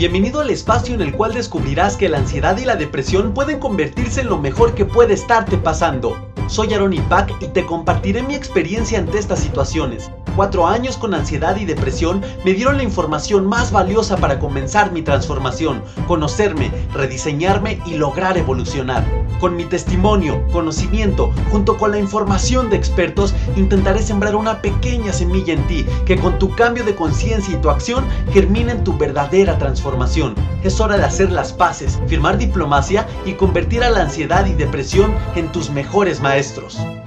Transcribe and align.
Bienvenido 0.00 0.40
al 0.40 0.48
espacio 0.48 0.94
en 0.94 1.02
el 1.02 1.12
cual 1.12 1.34
descubrirás 1.34 1.98
que 1.98 2.08
la 2.08 2.16
ansiedad 2.16 2.56
y 2.56 2.64
la 2.64 2.76
depresión 2.76 3.34
pueden 3.34 3.58
convertirse 3.58 4.22
en 4.22 4.28
lo 4.28 4.38
mejor 4.38 4.74
que 4.74 4.86
puede 4.86 5.12
estarte 5.12 5.58
pasando. 5.58 6.29
Soy 6.50 6.74
Aaron 6.74 6.92
Ipac 6.92 7.40
y 7.40 7.46
te 7.46 7.64
compartiré 7.64 8.24
mi 8.24 8.34
experiencia 8.34 8.98
ante 8.98 9.18
estas 9.18 9.38
situaciones. 9.38 10.10
Cuatro 10.34 10.66
años 10.66 10.96
con 10.96 11.14
ansiedad 11.14 11.56
y 11.56 11.64
depresión 11.64 12.22
me 12.44 12.54
dieron 12.54 12.76
la 12.76 12.82
información 12.82 13.46
más 13.46 13.70
valiosa 13.70 14.16
para 14.16 14.40
comenzar 14.40 14.90
mi 14.90 15.02
transformación, 15.02 15.80
conocerme, 16.08 16.72
rediseñarme 16.92 17.78
y 17.86 17.94
lograr 17.94 18.36
evolucionar. 18.36 19.04
Con 19.38 19.54
mi 19.54 19.64
testimonio, 19.64 20.44
conocimiento, 20.52 21.32
junto 21.52 21.78
con 21.78 21.92
la 21.92 21.98
información 21.98 22.68
de 22.68 22.76
expertos, 22.76 23.32
intentaré 23.56 24.02
sembrar 24.02 24.34
una 24.34 24.60
pequeña 24.60 25.12
semilla 25.12 25.54
en 25.54 25.66
ti 25.68 25.86
que 26.04 26.18
con 26.18 26.38
tu 26.40 26.50
cambio 26.56 26.84
de 26.84 26.96
conciencia 26.96 27.54
y 27.54 27.60
tu 27.60 27.70
acción 27.70 28.04
germine 28.32 28.72
en 28.72 28.84
tu 28.84 28.98
verdadera 28.98 29.56
transformación. 29.56 30.34
Es 30.64 30.80
hora 30.80 30.96
de 30.96 31.04
hacer 31.04 31.30
las 31.30 31.52
paces, 31.52 31.98
firmar 32.08 32.38
diplomacia 32.38 33.06
y 33.24 33.34
convertir 33.34 33.84
a 33.84 33.90
la 33.90 34.02
ansiedad 34.02 34.46
y 34.46 34.52
depresión 34.52 35.14
en 35.36 35.50
tus 35.52 35.70
mejores 35.70 36.20
maestros. 36.20 36.39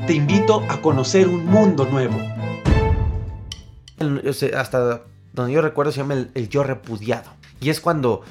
Te 0.05 0.13
invito 0.13 0.63
a 0.69 0.79
conocer 0.79 1.27
un 1.27 1.47
mundo 1.47 1.85
nuevo 1.85 2.19
hasta 4.55 5.01
donde 5.31 5.53
yo 5.53 5.61
recuerdo 5.61 5.91
se 5.91 6.01
llama 6.01 6.27
el, 6.35 6.49
yo 6.49 6.61
repudiado. 6.61 7.31
Y 7.59 7.71
es 7.71 7.81
cuando, 7.81 8.21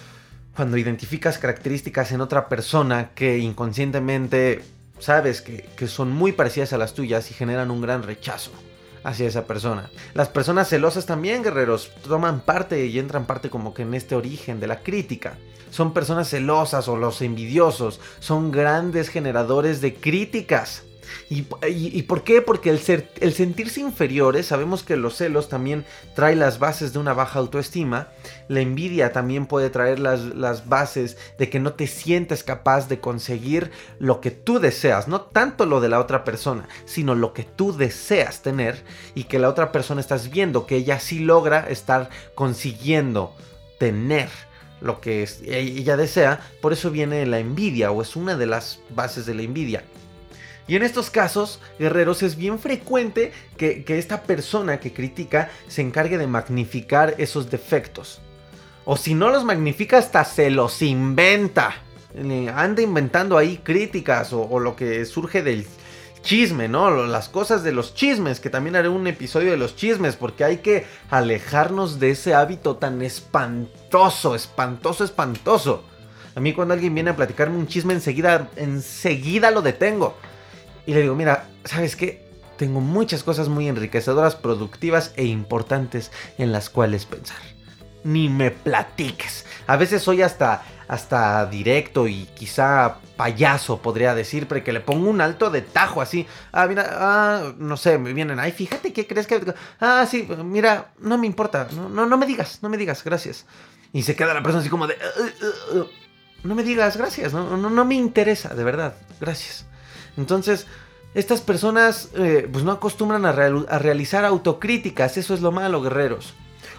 cuando 0.54 0.76
identificas 0.76 1.38
características 1.38 2.12
en 2.12 2.20
otra 2.20 2.48
persona 2.48 3.10
que 3.16 3.38
inconscientemente 3.38 4.62
sabes 5.00 5.42
que, 5.42 5.68
que 5.76 5.88
son 5.88 6.12
muy 6.12 6.30
parecidas 6.30 6.72
a 6.72 6.78
las 6.78 6.94
tuyas 6.94 7.32
y 7.32 7.34
generan 7.34 7.72
un 7.72 7.80
gran 7.80 8.04
rechazo 8.04 8.52
hacia 9.02 9.26
esa 9.26 9.44
persona. 9.44 9.90
Las 10.14 10.28
personas 10.28 10.68
celosas 10.68 11.04
también, 11.04 11.42
guerreros, 11.42 11.90
toman 12.06 12.42
parte 12.42 12.86
y 12.86 13.00
entran 13.00 13.26
parte 13.26 13.50
como 13.50 13.74
que 13.74 13.82
en 13.82 13.94
este 13.94 14.14
origen 14.14 14.60
de 14.60 14.68
la 14.68 14.84
crítica. 14.84 15.36
Son 15.72 15.92
personas 15.92 16.28
celosas 16.28 16.86
o 16.86 16.96
los 16.96 17.22
envidiosos, 17.22 17.98
son 18.20 18.52
grandes 18.52 19.08
generadores 19.08 19.80
de 19.80 19.94
críticas. 19.94 20.84
¿Y, 21.28 22.02
por 22.02 22.24
qué? 22.24 22.42
Porque 22.42 22.70
el, 22.70 22.80
el 23.20 23.32
sentirse 23.32 23.80
inferiores, 23.80 24.46
sabemos 24.46 24.82
que 24.82 24.96
los 24.96 25.16
celos 25.16 25.48
también 25.48 25.84
trae 26.14 26.36
las 26.36 26.58
bases 26.58 26.92
de 26.92 26.98
una 26.98 27.14
baja 27.14 27.38
autoestima, 27.38 28.08
la 28.48 28.60
envidia 28.60 29.12
también 29.12 29.46
puede 29.46 29.70
traer 29.70 29.98
las, 29.98 30.20
las 30.20 30.68
bases 30.68 31.16
de 31.38 31.48
que 31.48 31.60
no 31.60 31.72
te 31.72 31.86
sientes 31.86 32.44
capaz 32.44 32.88
de 32.88 33.00
conseguir 33.00 33.70
lo 33.98 34.20
que 34.20 34.30
tú 34.30 34.58
deseas, 34.58 35.08
no 35.08 35.22
tanto 35.22 35.66
lo 35.66 35.80
de 35.80 35.88
la 35.88 36.00
otra 36.00 36.24
persona, 36.24 36.68
sino 36.84 37.14
lo 37.14 37.32
que 37.32 37.44
tú 37.44 37.76
deseas 37.76 38.42
tener 38.42 38.84
y 39.14 39.24
que 39.24 39.38
la 39.38 39.48
otra 39.48 39.72
persona 39.72 40.00
estás 40.00 40.30
viendo 40.30 40.66
que 40.66 40.76
ella 40.76 41.00
sí 41.00 41.20
logra 41.20 41.68
estar 41.68 42.10
consiguiendo 42.34 43.34
tener 43.78 44.28
lo 44.82 45.00
que 45.00 45.28
ella 45.46 45.96
desea, 45.96 46.40
por 46.60 46.72
eso 46.72 46.90
viene 46.90 47.24
la 47.24 47.38
envidia 47.38 47.90
o 47.92 48.02
es 48.02 48.16
una 48.16 48.36
de 48.36 48.46
las 48.46 48.80
bases 48.90 49.26
de 49.26 49.34
la 49.34 49.42
envidia. 49.42 49.84
Y 50.72 50.76
en 50.76 50.84
estos 50.84 51.10
casos, 51.10 51.60
guerreros, 51.78 52.22
es 52.22 52.34
bien 52.34 52.58
frecuente 52.58 53.30
que, 53.58 53.84
esta 53.88 54.22
persona 54.22 54.80
que 54.80 54.94
critica 54.94 55.50
se 55.68 55.82
encargue 55.82 56.16
de 56.16 56.26
magnificar 56.26 57.14
esos 57.18 57.50
defectos. 57.50 58.22
O 58.86 58.96
si 58.96 59.12
no 59.12 59.28
los 59.28 59.44
magnifica, 59.44 59.98
hasta 59.98 60.24
se 60.24 60.48
los 60.48 60.80
inventa. 60.80 61.74
Anda 62.54 62.80
inventando 62.80 63.36
ahí 63.36 63.58
críticas 63.62 64.32
o, 64.32 64.58
lo 64.60 64.74
que 64.74 65.04
surge 65.04 65.42
del 65.42 65.66
chisme, 66.22 66.68
¿no? 66.68 67.04
Las 67.04 67.28
cosas 67.28 67.62
de 67.62 67.72
los 67.72 67.94
chismes, 67.94 68.40
que 68.40 68.48
también 68.48 68.74
haré 68.74 68.88
un 68.88 69.06
episodio 69.06 69.50
de 69.50 69.58
los 69.58 69.76
chismes, 69.76 70.16
porque 70.16 70.42
hay 70.42 70.56
que 70.62 70.86
alejarnos 71.10 72.00
de 72.00 72.12
ese 72.12 72.32
hábito 72.32 72.76
tan 72.76 73.02
espantoso, 73.02 74.34
espantoso, 74.34 75.04
espantoso. 75.04 75.84
A 76.34 76.40
mí 76.40 76.54
cuando 76.54 76.72
alguien 76.72 76.94
viene 76.94 77.10
a 77.10 77.16
platicarme 77.16 77.58
un 77.58 77.66
chisme, 77.66 77.92
enseguida, 77.92 78.48
enseguida 78.56 79.50
lo 79.50 79.60
detengo. 79.60 80.16
Y 80.86 80.94
le 80.94 81.02
digo, 81.02 81.14
mira, 81.14 81.48
¿sabes 81.64 81.96
qué? 81.96 82.22
Tengo 82.56 82.80
muchas 82.80 83.22
cosas 83.22 83.48
muy 83.48 83.68
enriquecedoras, 83.68 84.36
productivas 84.36 85.12
e 85.16 85.24
importantes 85.24 86.12
en 86.38 86.52
las 86.52 86.70
cuales 86.70 87.06
pensar. 87.06 87.38
Ni 88.04 88.28
me 88.28 88.50
platiques. 88.50 89.46
A 89.66 89.76
veces 89.76 90.02
soy 90.02 90.22
hasta, 90.22 90.62
hasta 90.88 91.46
directo 91.46 92.08
y 92.08 92.26
quizá 92.34 92.98
payaso, 93.16 93.80
podría 93.80 94.14
decir, 94.14 94.48
pero 94.48 94.64
que 94.64 94.72
le 94.72 94.80
pongo 94.80 95.08
un 95.08 95.20
alto 95.20 95.50
de 95.50 95.62
tajo 95.62 96.00
así. 96.00 96.26
Ah, 96.50 96.66
mira, 96.66 96.88
ah, 96.90 97.52
no 97.58 97.76
sé, 97.76 97.98
me 97.98 98.12
vienen, 98.12 98.40
ay, 98.40 98.52
fíjate, 98.52 98.92
¿qué 98.92 99.06
crees 99.06 99.26
que...? 99.26 99.54
Ah, 99.80 100.04
sí, 100.10 100.28
mira, 100.44 100.92
no 100.98 101.18
me 101.18 101.26
importa, 101.26 101.68
no, 101.72 101.88
no, 101.88 102.06
no 102.06 102.16
me 102.18 102.26
digas, 102.26 102.58
no 102.62 102.68
me 102.68 102.76
digas, 102.76 103.04
gracias. 103.04 103.46
Y 103.92 104.02
se 104.02 104.16
queda 104.16 104.34
la 104.34 104.42
persona 104.42 104.60
así 104.60 104.70
como 104.70 104.86
de... 104.86 104.94
Uh, 104.94 105.76
uh, 105.76 105.80
uh, 105.80 105.88
no 106.44 106.56
me 106.56 106.64
digas, 106.64 106.96
gracias, 106.96 107.32
no, 107.32 107.56
no, 107.56 107.70
no 107.70 107.84
me 107.84 107.94
interesa, 107.94 108.54
de 108.54 108.64
verdad, 108.64 108.94
gracias. 109.20 109.66
Entonces, 110.16 110.66
estas 111.14 111.42
personas 111.42 112.08
eh, 112.16 112.48
pues 112.50 112.64
no 112.64 112.72
acostumbran 112.72 113.26
a, 113.26 113.32
realizar 113.32 114.24
autocríticas, 114.24 115.18
eso 115.18 115.34
es 115.34 115.40
lo 115.40 115.52
malo, 115.52 115.82
guerreros. 115.82 116.34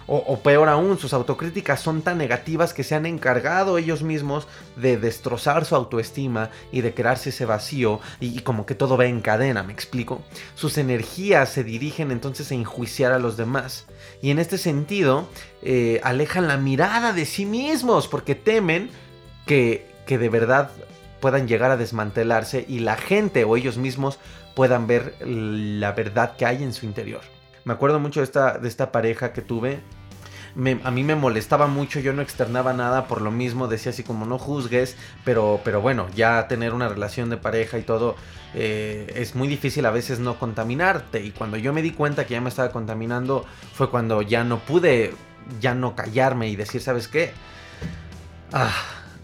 O, 0.06 0.38
peor 0.40 0.68
aún, 0.68 0.98
sus 0.98 1.14
autocríticas 1.14 1.80
son 1.80 2.02
tan 2.02 2.18
negativas 2.18 2.74
que 2.74 2.84
se 2.84 2.94
han 2.94 3.06
encargado 3.06 3.78
ellos 3.78 4.02
mismos 4.02 4.46
de 4.76 4.98
destrozar 4.98 5.64
su 5.64 5.74
autoestima 5.74 6.50
y 6.70 6.82
de 6.82 6.92
crearse 6.92 7.30
ese 7.30 7.46
vacío 7.46 8.00
y, 8.20 8.40
como 8.40 8.66
que 8.66 8.74
todo 8.74 8.98
va 8.98 9.06
en 9.06 9.22
cadena, 9.22 9.62
¿me 9.62 9.72
explico? 9.72 10.20
Sus 10.56 10.76
energías 10.76 11.48
se 11.48 11.64
dirigen 11.64 12.10
entonces 12.10 12.50
a 12.50 12.54
enjuiciar 12.54 13.12
a 13.12 13.18
los 13.18 13.38
demás 13.38 13.86
y 14.20 14.30
en 14.30 14.38
este 14.38 14.58
sentido 14.58 15.26
eh, 15.62 16.02
alejan 16.04 16.48
la 16.48 16.58
mirada 16.58 17.14
de 17.14 17.24
sí 17.24 17.46
mismos 17.46 18.06
porque 18.06 18.34
temen 18.34 18.90
que, 19.46 19.90
que 20.06 20.18
de 20.18 20.28
verdad 20.28 20.70
puedan 21.20 21.48
llegar 21.48 21.70
a 21.70 21.76
desmantelarse 21.76 22.64
y 22.68 22.80
la 22.80 22.96
gente 22.96 23.44
o 23.44 23.56
ellos 23.56 23.78
mismos 23.78 24.18
puedan 24.54 24.86
ver 24.86 25.16
la 25.20 25.92
verdad 25.92 26.36
que 26.36 26.46
hay 26.46 26.62
en 26.62 26.72
su 26.72 26.86
interior. 26.86 27.22
Me 27.64 27.72
acuerdo 27.72 27.98
mucho 27.98 28.20
de 28.20 28.24
esta, 28.24 28.58
de 28.58 28.68
esta 28.68 28.92
pareja 28.92 29.32
que 29.32 29.42
tuve. 29.42 29.80
a 30.84 30.90
mí 30.90 31.02
me 31.02 31.16
molestaba 31.16 31.66
mucho, 31.66 31.98
yo 31.98 32.12
no 32.12 32.22
externaba 32.22 32.72
nada 32.72 33.06
por 33.06 33.22
lo 33.22 33.30
mismo, 33.30 33.68
decía 33.68 33.90
así 33.90 34.02
como 34.02 34.26
no 34.26 34.38
juzgues, 34.38 34.96
pero, 35.24 35.60
pero 35.64 35.80
bueno, 35.80 36.06
ya 36.14 36.46
tener 36.46 36.74
una 36.74 36.88
relación 36.88 37.30
de 37.30 37.38
pareja 37.38 37.78
y 37.78 37.82
todo 37.82 38.16
eh, 38.54 39.12
es 39.16 39.34
muy 39.34 39.48
difícil 39.48 39.86
a 39.86 39.90
veces 39.90 40.20
no 40.20 40.38
contaminarte. 40.38 41.22
Y 41.24 41.30
cuando 41.30 41.56
yo 41.56 41.72
me 41.72 41.82
di 41.82 41.92
cuenta 41.92 42.26
que 42.26 42.34
ya 42.34 42.40
me 42.40 42.50
estaba 42.50 42.70
contaminando 42.70 43.44
fue 43.72 43.90
cuando 43.90 44.22
ya 44.22 44.44
no 44.44 44.58
pude, 44.60 45.14
ya 45.60 45.74
no 45.74 45.96
callarme 45.96 46.48
y 46.48 46.56
decir, 46.56 46.80
¿sabes 46.82 47.08
qué? 47.08 47.32
Ah, 48.52 48.72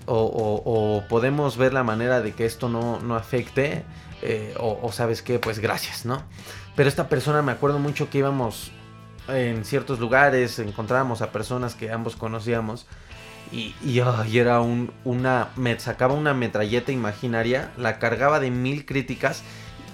o, 0.07 1.03
podemos 1.09 1.57
ver 1.57 1.73
la 1.73 1.83
manera 1.83 2.21
de 2.21 2.33
que 2.33 2.45
esto 2.45 2.69
no, 2.69 3.15
afecte, 3.15 3.85
eh, 4.23 4.55
o, 4.59 4.91
sabes 4.93 5.23
qué, 5.23 5.39
pues 5.39 5.59
gracias, 5.59 6.05
¿no? 6.05 6.23
Pero 6.77 6.89
esta 6.89 7.09
persona 7.09 7.43
me 7.43 7.53
acuerdo 7.53 7.79
mucho 7.79 8.11
que 8.11 8.19
íbamos 8.19 8.71
en 9.29 9.65
ciertos 9.65 10.01
lugares, 10.01 10.59
encontrábamos 10.59 11.23
a 11.23 11.33
personas 11.33 11.75
que 11.75 11.91
ambos 11.91 12.17
conocíamos. 12.17 12.87
Y, 13.53 13.75
y, 13.83 13.99
era 14.39 14.61
un, 14.61 14.93
una. 15.05 15.49
Me 15.57 15.79
sacaba 15.81 16.15
una 16.15 16.35
metralleta 16.35 16.93
imaginaria, 16.93 17.73
la 17.77 17.99
cargaba 17.99 18.39
de 18.39 18.53
mil 18.53 18.87
críticas 18.87 19.43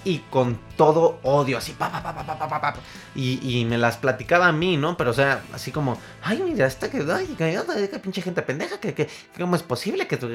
y 0.03 0.19
con 0.29 0.59
todo 0.75 1.19
odio, 1.23 1.57
así, 1.57 1.73
pa, 1.73 1.91
pa, 1.91 2.01
pa, 2.01 2.13
pa, 2.13 2.37
pa, 2.37 2.61
pa, 2.61 2.73
y, 3.15 3.39
y 3.59 3.65
me 3.65 3.77
las 3.77 3.97
platicaba 3.97 4.47
a 4.47 4.51
mí, 4.51 4.77
¿no? 4.77 4.95
Pero, 4.95 5.11
o 5.11 5.13
sea, 5.13 5.43
así 5.53 5.71
como, 5.71 5.97
ay, 6.23 6.41
mira, 6.43 6.67
esta 6.67 6.89
que, 6.89 7.05
ay, 7.11 7.35
qué 7.37 7.99
pinche 7.99 8.21
gente 8.21 8.41
pendeja, 8.41 8.79
que, 8.79 8.93
que, 8.93 9.09
¿cómo 9.37 9.55
es 9.55 9.63
posible 9.63 10.07
que 10.07 10.17
tú, 10.17 10.29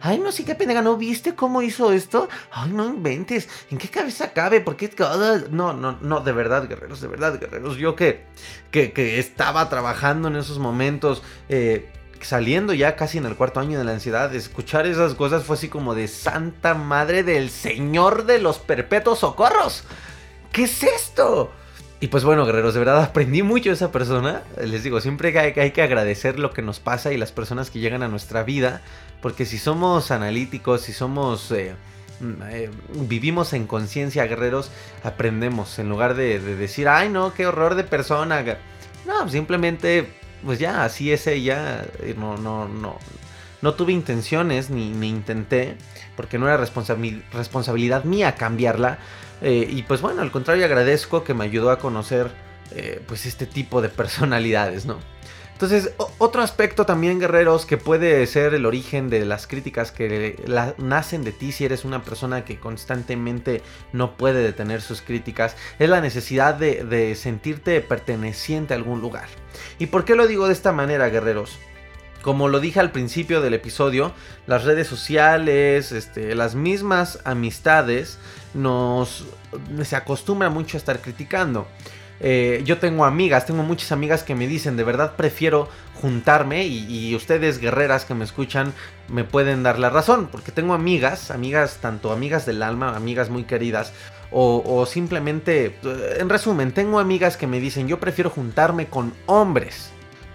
ay, 0.00 0.18
no, 0.18 0.32
sí, 0.32 0.44
qué 0.44 0.54
pendeja, 0.54 0.82
¿no 0.82 0.96
viste 0.96 1.34
cómo 1.34 1.62
hizo 1.62 1.92
esto? 1.92 2.28
Ay, 2.52 2.70
no 2.70 2.86
inventes, 2.86 3.48
¿en 3.70 3.78
qué 3.78 3.88
cabeza 3.88 4.32
cabe? 4.32 4.60
¿Por 4.60 4.76
qué? 4.76 4.90
No, 5.50 5.72
no, 5.72 5.98
no, 6.00 6.20
de 6.20 6.32
verdad, 6.32 6.68
guerreros, 6.68 7.00
de 7.00 7.08
verdad, 7.08 7.38
guerreros, 7.38 7.76
yo 7.76 7.96
que, 7.96 8.26
que, 8.70 8.92
que 8.92 9.18
estaba 9.18 9.68
trabajando 9.68 10.28
en 10.28 10.36
esos 10.36 10.58
momentos, 10.58 11.22
eh, 11.48 11.90
saliendo 12.26 12.74
ya 12.74 12.96
casi 12.96 13.18
en 13.18 13.26
el 13.26 13.36
cuarto 13.36 13.60
año 13.60 13.78
de 13.78 13.84
la 13.84 13.92
ansiedad, 13.92 14.34
escuchar 14.34 14.84
esas 14.86 15.14
cosas 15.14 15.44
fue 15.44 15.54
así 15.54 15.68
como 15.68 15.94
de 15.94 16.08
Santa 16.08 16.74
Madre 16.74 17.22
del 17.22 17.50
Señor 17.50 18.26
de 18.26 18.40
los 18.40 18.58
Perpetuos 18.58 19.20
Socorros. 19.20 19.84
¿Qué 20.50 20.64
es 20.64 20.82
esto? 20.82 21.52
Y 22.00 22.08
pues 22.08 22.24
bueno, 22.24 22.44
guerreros, 22.44 22.74
de 22.74 22.80
verdad 22.80 23.02
aprendí 23.02 23.42
mucho 23.44 23.70
de 23.70 23.76
esa 23.76 23.92
persona. 23.92 24.42
Les 24.60 24.82
digo, 24.82 25.00
siempre 25.00 25.38
hay, 25.38 25.52
hay 25.58 25.70
que 25.70 25.82
agradecer 25.82 26.38
lo 26.38 26.52
que 26.52 26.62
nos 26.62 26.80
pasa 26.80 27.12
y 27.12 27.16
las 27.16 27.30
personas 27.30 27.70
que 27.70 27.78
llegan 27.78 28.02
a 28.02 28.08
nuestra 28.08 28.42
vida. 28.42 28.82
Porque 29.22 29.46
si 29.46 29.58
somos 29.58 30.10
analíticos, 30.10 30.80
si 30.82 30.92
somos... 30.92 31.52
Eh, 31.52 31.74
mm, 32.20 32.42
eh, 32.50 32.70
vivimos 33.08 33.52
en 33.52 33.68
conciencia, 33.68 34.26
guerreros, 34.26 34.72
aprendemos. 35.04 35.78
En 35.78 35.88
lugar 35.88 36.16
de, 36.16 36.40
de, 36.40 36.56
decir, 36.56 36.88
ay 36.88 37.08
no, 37.08 37.32
qué 37.32 37.46
horror 37.46 37.76
de 37.76 37.84
persona. 37.84 38.44
No, 39.06 39.28
simplemente 39.28 40.08
pues 40.46 40.58
ya, 40.58 40.84
así 40.84 41.12
es 41.12 41.26
ella. 41.26 41.84
Eh, 42.00 42.14
no, 42.16 42.38
no, 42.38 42.66
no. 42.66 42.98
No 43.62 43.74
tuve 43.74 43.92
intenciones 43.92 44.70
ni, 44.70 44.90
ni 44.90 45.08
intenté, 45.08 45.76
porque 46.14 46.38
no 46.38 46.46
era 46.48 46.56
responsabilidad 46.56 48.04
mía 48.04 48.34
cambiarla. 48.36 48.98
Eh, 49.42 49.68
y 49.70 49.82
pues 49.82 50.00
bueno, 50.00 50.22
al 50.22 50.30
contrario 50.30 50.64
agradezco 50.64 51.24
que 51.24 51.34
me 51.34 51.44
ayudó 51.44 51.70
a 51.70 51.78
conocer 51.78 52.30
eh, 52.70 53.02
pues 53.06 53.26
este 53.26 53.46
tipo 53.46 53.82
de 53.82 53.88
personalidades, 53.88 54.86
¿no? 54.86 54.98
Entonces, 55.56 55.92
otro 56.18 56.42
aspecto 56.42 56.84
también, 56.84 57.18
guerreros, 57.18 57.64
que 57.64 57.78
puede 57.78 58.26
ser 58.26 58.52
el 58.52 58.66
origen 58.66 59.08
de 59.08 59.24
las 59.24 59.46
críticas 59.46 59.90
que 59.90 60.36
nacen 60.76 61.24
de 61.24 61.32
ti 61.32 61.50
si 61.50 61.64
eres 61.64 61.86
una 61.86 62.02
persona 62.02 62.44
que 62.44 62.60
constantemente 62.60 63.62
no 63.94 64.18
puede 64.18 64.42
detener 64.42 64.82
sus 64.82 65.00
críticas, 65.00 65.56
es 65.78 65.88
la 65.88 66.02
necesidad 66.02 66.56
de, 66.56 67.14
sentirte 67.14 67.80
perteneciente 67.80 68.74
a 68.74 68.76
algún 68.76 69.00
lugar. 69.00 69.28
¿Y 69.78 69.86
por 69.86 70.04
qué 70.04 70.14
lo 70.14 70.26
digo 70.26 70.46
de 70.46 70.52
esta 70.52 70.72
manera, 70.72 71.08
guerreros? 71.08 71.56
Como 72.20 72.48
lo 72.48 72.60
dije 72.60 72.78
al 72.80 72.92
principio 72.92 73.40
del 73.40 73.54
episodio, 73.54 74.12
las 74.46 74.64
redes 74.64 74.86
sociales, 74.88 75.90
este, 75.90 76.34
las 76.34 76.54
mismas 76.54 77.20
amistades, 77.24 78.18
nos 78.52 79.24
se 79.82 79.96
acostumbra 79.96 80.50
mucho 80.50 80.76
a 80.76 80.80
estar 80.80 81.00
criticando. 81.00 81.66
Eh, 82.20 82.62
yo 82.64 82.78
tengo 82.78 83.04
amigas, 83.04 83.46
tengo 83.46 83.62
muchas 83.62 83.92
amigas 83.92 84.22
que 84.22 84.34
me 84.34 84.46
dicen, 84.46 84.76
de 84.76 84.84
verdad 84.84 85.16
prefiero 85.16 85.68
juntarme 86.00 86.66
y, 86.66 87.14
ustedes 87.14 87.58
guerreras 87.58 88.04
que 88.04 88.14
me 88.14 88.24
escuchan 88.24 88.72
me 89.08 89.24
pueden 89.24 89.62
dar 89.62 89.78
la 89.78 89.90
razón, 89.90 90.28
porque 90.30 90.52
tengo 90.52 90.74
amigas, 90.74 91.30
amigas, 91.30 91.78
tanto 91.80 92.12
amigas 92.12 92.46
del 92.46 92.62
alma, 92.62 92.96
amigas 92.96 93.30
muy 93.30 93.44
queridas, 93.44 93.92
o, 94.30 94.62
o 94.66 94.86
simplemente, 94.86 95.76
eh, 95.82 96.16
en 96.18 96.28
resumen, 96.28 96.72
tengo 96.72 96.98
amigas 96.98 97.36
que 97.36 97.46
me 97.46 97.60
dicen, 97.60 97.88
yo 97.88 98.00
prefiero 98.00 98.30
juntarme 98.30 98.86
con 98.86 99.14
hombres, 99.26 99.90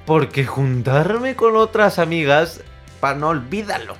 porque 0.05 0.45
juntarme 0.45 1.35
con 1.35 1.55
otras 1.55 1.99
amigas, 1.99 2.61
para 2.99 3.17
no 3.17 3.29
olvídalo. 3.29 3.95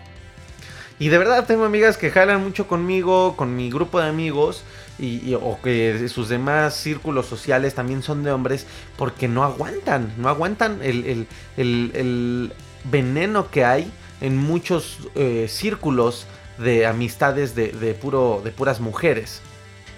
Y 1.00 1.10
de 1.10 1.18
verdad 1.18 1.46
tengo 1.48 1.66
amigas 1.66 1.98
que 1.98 2.12
jalan 2.12 2.44
mucho 2.44 2.68
conmigo, 2.68 3.36
con 3.36 3.56
mi 3.56 3.72
grupo 3.72 4.00
de 4.00 4.08
amigos, 4.08 4.64
y, 5.00 5.34
o 5.34 5.60
que 5.62 6.08
sus 6.10 6.30
demás 6.30 6.76
círculos 6.76 7.26
sociales 7.26 7.74
también 7.74 8.04
son 8.04 8.24
de 8.24 8.32
hombres 8.32 8.68
porque 8.98 9.28
no 9.28 9.44
aguantan, 9.44 10.14
no 10.18 10.30
aguantan 10.30 10.80
el, 10.84 11.28
veneno 12.84 13.52
que 13.52 13.64
hay 13.64 13.92
en 14.22 14.38
muchos 14.38 14.98
eh, 15.16 15.48
círculos 15.50 16.26
de 16.58 16.86
amistades 16.86 17.56
de, 17.56 17.98
puro, 18.00 18.42
de 18.44 18.52
puras 18.52 18.80
mujeres. 18.80 19.42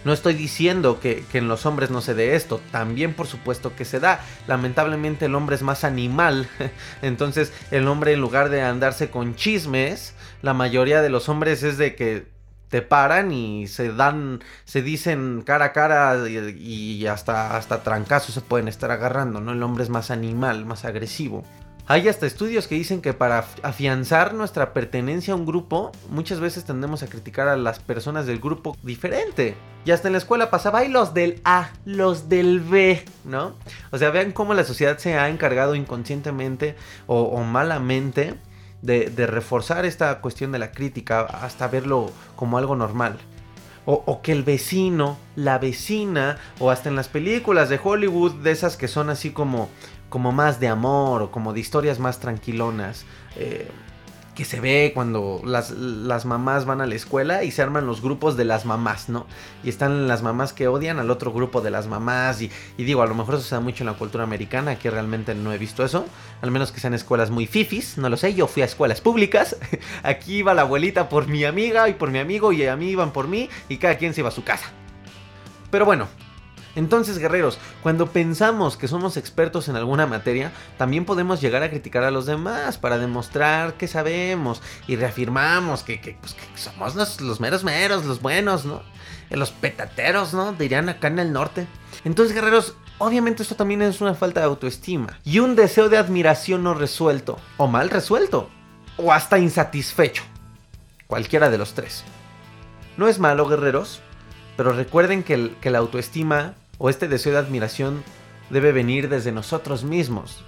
No 0.06 0.12
estoy 0.12 0.34
diciendo 0.34 1.00
que, 1.00 1.24
que, 1.32 1.38
en 1.38 1.48
los 1.48 1.66
hombres 1.66 1.90
no 1.90 2.02
se 2.02 2.14
dé 2.14 2.36
esto, 2.36 2.60
también 2.72 3.14
por 3.14 3.26
supuesto 3.26 3.74
que 3.74 3.86
se 3.86 4.02
da. 4.02 4.20
Lamentablemente 4.48 5.26
el 5.26 5.36
hombre 5.36 5.56
es 5.56 5.62
más 5.62 5.86
animal, 5.86 6.48
entonces 7.02 7.54
el 7.72 7.88
hombre 7.88 8.12
en 8.12 8.20
lugar 8.20 8.50
de 8.50 8.62
andarse 8.62 9.10
con 9.10 9.36
chismes, 9.36 10.14
la 10.42 10.54
mayoría 10.54 11.02
de 11.02 11.10
los 11.10 11.30
hombres 11.30 11.64
es 11.64 11.78
de 11.78 11.96
que 11.96 12.33
te 12.74 12.82
paran 12.82 13.32
y 13.32 13.68
se 13.68 13.94
dan, 13.94 14.44
se 14.66 14.82
dicen 14.82 15.44
cara 15.46 15.66
a 15.66 15.74
cara 15.74 16.28
y, 16.28 17.06
hasta, 17.06 17.56
hasta 17.56 17.84
trancazos 17.84 18.34
se 18.34 18.42
pueden 18.42 18.68
estar 18.68 18.90
agarrando, 18.90 19.42
¿no? 19.42 19.52
El 19.52 19.62
hombre 19.62 19.84
es 19.84 19.92
más 19.92 20.10
animal, 20.10 20.66
más 20.66 20.84
agresivo. 20.84 21.44
Hay 21.86 22.08
hasta 22.08 22.26
estudios 22.26 22.68
que 22.68 22.74
dicen 22.74 23.04
que 23.04 23.14
para 23.14 23.46
afianzar 23.62 24.34
nuestra 24.34 24.74
pertenencia 24.74 25.36
a 25.36 25.38
un 25.38 25.46
grupo, 25.46 25.92
muchas 26.10 26.40
veces 26.40 26.66
tendemos 26.66 27.04
a 27.04 27.08
criticar 27.08 27.48
a 27.48 27.58
las 27.58 27.78
personas 27.78 28.26
del 28.26 28.40
grupo 28.40 28.76
diferente. 28.82 29.54
Y 29.86 29.92
hasta 29.92 30.08
en 30.08 30.14
la 30.14 30.18
escuela 30.18 30.50
pasaba, 30.50 30.80
hay 30.80 30.88
los 30.88 31.14
del 31.14 31.42
A, 31.46 31.70
los 31.86 32.28
del 32.28 32.60
B, 32.60 33.06
¿no? 33.24 33.54
O 33.92 34.00
sea, 34.00 34.10
vean 34.10 34.32
cómo 34.32 34.56
la 34.56 34.64
sociedad 34.64 34.98
se 34.98 35.14
ha 35.14 35.30
encargado 35.30 35.76
inconscientemente 35.76 36.76
o, 37.06 37.22
o 37.22 37.44
malamente 37.44 38.34
de, 38.84 39.28
reforzar 39.28 39.86
esta 39.86 40.20
cuestión 40.20 40.52
de 40.52 40.60
la 40.60 40.72
crítica 40.72 41.22
hasta 41.22 41.68
verlo 41.68 42.12
como 42.36 42.58
algo 42.58 42.76
normal. 42.76 43.18
O, 43.86 44.22
que 44.22 44.32
el 44.32 44.44
vecino, 44.44 45.18
la 45.36 45.58
vecina, 45.58 46.38
o 46.60 46.72
hasta 46.72 46.88
en 46.88 46.96
las 46.96 47.10
películas 47.10 47.68
de 47.68 47.82
Hollywood, 47.84 48.36
de 48.36 48.52
esas 48.52 48.78
que 48.78 48.88
son 48.88 49.10
así 49.10 49.32
como, 49.32 49.68
como 50.08 50.32
más 50.32 50.62
de 50.62 50.70
amor 50.70 51.22
o 51.22 51.32
como 51.32 51.52
de 51.52 51.60
historias 51.60 52.00
más 52.00 52.22
tranquilonas. 52.22 53.04
Eh, 53.36 53.70
que 54.36 54.46
se 54.46 54.60
ve 54.60 54.92
cuando 54.94 55.42
las, 55.46 55.72
las, 55.72 56.26
mamás 56.26 56.66
van 56.66 56.82
a 56.82 56.88
la 56.88 56.96
escuela 56.96 57.44
y 57.44 57.52
se 57.52 57.62
arman 57.62 57.86
los 57.86 58.02
grupos 58.02 58.36
de 58.36 58.46
las 58.46 58.66
mamás, 58.66 59.10
¿no? 59.10 59.28
Y 59.64 59.70
están 59.70 60.08
las 60.08 60.24
mamás 60.24 60.54
que 60.54 60.68
odian 60.68 61.00
al 61.00 61.12
otro 61.12 61.32
grupo 61.32 61.62
de 61.62 61.70
las 61.70 61.88
mamás. 61.88 62.42
Y, 62.42 62.52
digo, 62.78 63.02
a 63.02 63.08
lo 63.08 63.16
mejor 63.16 63.36
eso 63.36 63.44
se 63.44 63.56
da 63.56 63.62
mucho 63.62 63.84
en 63.84 63.88
la 63.88 63.94
cultura 63.94 64.24
americana, 64.24 64.78
que 64.78 64.90
realmente 64.90 65.36
no 65.36 65.54
he 65.54 65.58
visto 65.58 65.86
eso. 65.86 66.06
Al 66.42 66.52
menos 66.52 66.72
que 66.72 66.80
sean 66.80 66.94
escuelas 66.94 67.30
muy 67.30 67.46
fifis, 67.46 67.98
no 67.98 68.10
lo 68.10 68.18
sé. 68.18 68.34
Yo 68.34 68.48
fui 68.48 68.64
a 68.64 68.66
escuelas 68.66 69.02
públicas. 69.02 69.56
Aquí 70.04 70.38
iba 70.38 70.54
la 70.54 70.64
abuelita 70.64 71.10
por 71.10 71.28
mi 71.28 71.46
amiga 71.46 71.88
y 71.90 71.94
por 71.94 72.10
mi 72.10 72.20
amigo 72.20 72.52
y 72.52 72.66
a 72.66 72.76
mí 72.76 72.90
iban 72.90 73.12
por 73.12 73.28
mí 73.28 73.50
y 73.70 73.78
cada 73.78 73.98
quien 73.98 74.14
se 74.14 74.22
iba 74.22 74.30
a 74.30 74.34
su 74.34 74.44
casa. 74.44 74.72
Pero 75.70 75.86
bueno, 75.86 76.08
entonces, 76.76 77.20
guerreros, 77.20 77.60
cuando 77.84 78.08
pensamos 78.08 78.78
que 78.78 78.88
somos 78.88 79.16
expertos 79.16 79.68
en 79.68 79.76
alguna 79.76 80.08
materia, 80.08 80.52
también 80.78 81.06
podemos 81.06 81.40
llegar 81.40 81.62
a 81.62 81.70
criticar 81.70 82.04
a 82.04 82.12
los 82.12 82.26
demás 82.26 82.80
para 82.80 82.98
demostrar 82.98 83.76
que 83.76 83.88
sabemos 83.88 84.62
y 84.88 84.96
reafirmamos 84.96 85.84
que, 85.84 86.18
pues, 86.20 86.36
somos 86.56 86.96
los, 86.96 87.40
meros 87.40 87.64
meros, 87.64 88.06
los 88.06 88.22
buenos, 88.22 88.66
¿no? 88.66 88.82
Eh, 89.30 89.38
los 89.38 89.52
petateros, 89.52 90.34
¿no? 90.34 90.54
Dirían 90.54 90.90
acá 90.90 91.08
en 91.08 91.20
el 91.20 91.32
norte. 91.32 91.68
Entonces, 92.06 92.34
guerreros, 92.34 92.76
obviamente 92.98 93.44
esto 93.44 93.56
también 93.56 93.84
es 93.84 94.02
una 94.02 94.16
falta 94.16 94.40
de 94.40 94.48
autoestima 94.48 95.20
y 95.24 95.40
un 95.40 95.56
deseo 95.56 95.90
de 95.90 95.98
admiración 95.98 96.64
no 96.64 96.74
resuelto, 96.74 97.38
o 97.58 97.68
mal 97.68 97.92
resuelto, 97.92 98.50
o 98.98 99.14
hasta 99.14 99.38
insatisfecho. 99.38 100.24
Cualquiera 101.06 101.52
de 101.52 101.60
los 101.60 101.76
tres. 101.76 102.04
No 102.98 103.08
es 103.08 103.20
malo, 103.20 103.48
guerreros, 103.48 104.02
pero 104.58 104.72
recuerden 104.72 105.22
que, 105.22 105.56
que 105.62 105.70
la 105.70 105.78
autoestima 105.78 106.56
o 106.78 106.90
este 106.90 107.08
deseo 107.08 107.34
de 107.34 107.40
admiración 107.40 108.04
debe 108.50 108.72
venir 108.72 109.10
desde 109.10 109.32
nosotros 109.32 109.84
mismos. 109.84 110.44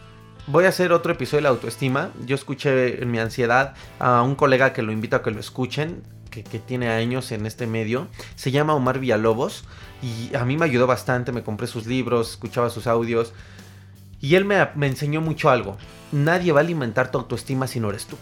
Voy 0.47 0.65
a 0.65 0.69
hacer 0.69 0.91
otro 0.91 1.11
episodio 1.11 1.39
de 1.39 1.43
la 1.43 1.49
autoestima. 1.49 2.11
Yo 2.25 2.35
escuché 2.35 3.01
en 3.01 3.09
mi 3.09 3.17
ansiedad 3.17 3.73
a 3.99 4.21
un 4.21 4.35
colega 4.35 4.73
que 4.73 4.83
lo 4.83 4.91
invito 4.91 5.15
a 5.15 5.23
que 5.23 5.31
lo 5.31 5.39
escuchen, 5.39 6.03
que, 6.29 6.43
tiene 6.43 6.89
años 6.89 7.31
en 7.31 7.45
este 7.45 7.65
medio. 7.65 8.07
Se 8.35 8.51
llama 8.51 8.75
Omar 8.75 8.99
Villalobos 8.99 9.63
y 10.03 10.35
a 10.35 10.45
mí 10.45 10.57
me 10.57 10.65
ayudó 10.65 10.85
bastante. 10.85 11.31
Me 11.31 11.43
compré 11.43 11.67
sus 11.67 11.87
libros, 11.87 12.31
escuchaba 12.31 12.69
sus 12.69 12.85
audios. 12.85 13.33
Y 14.21 14.35
él 14.35 14.45
me, 14.45 14.69
me 14.75 14.87
enseñó 14.87 15.21
mucho 15.21 15.49
algo. 15.49 15.77
Nadie 16.11 16.51
va 16.51 16.59
a 16.59 16.63
alimentar 16.63 17.09
tu 17.09 17.17
autoestima 17.17 17.67
si 17.67 17.79
no 17.79 17.89
eres 17.89 18.05
tú. 18.05 18.17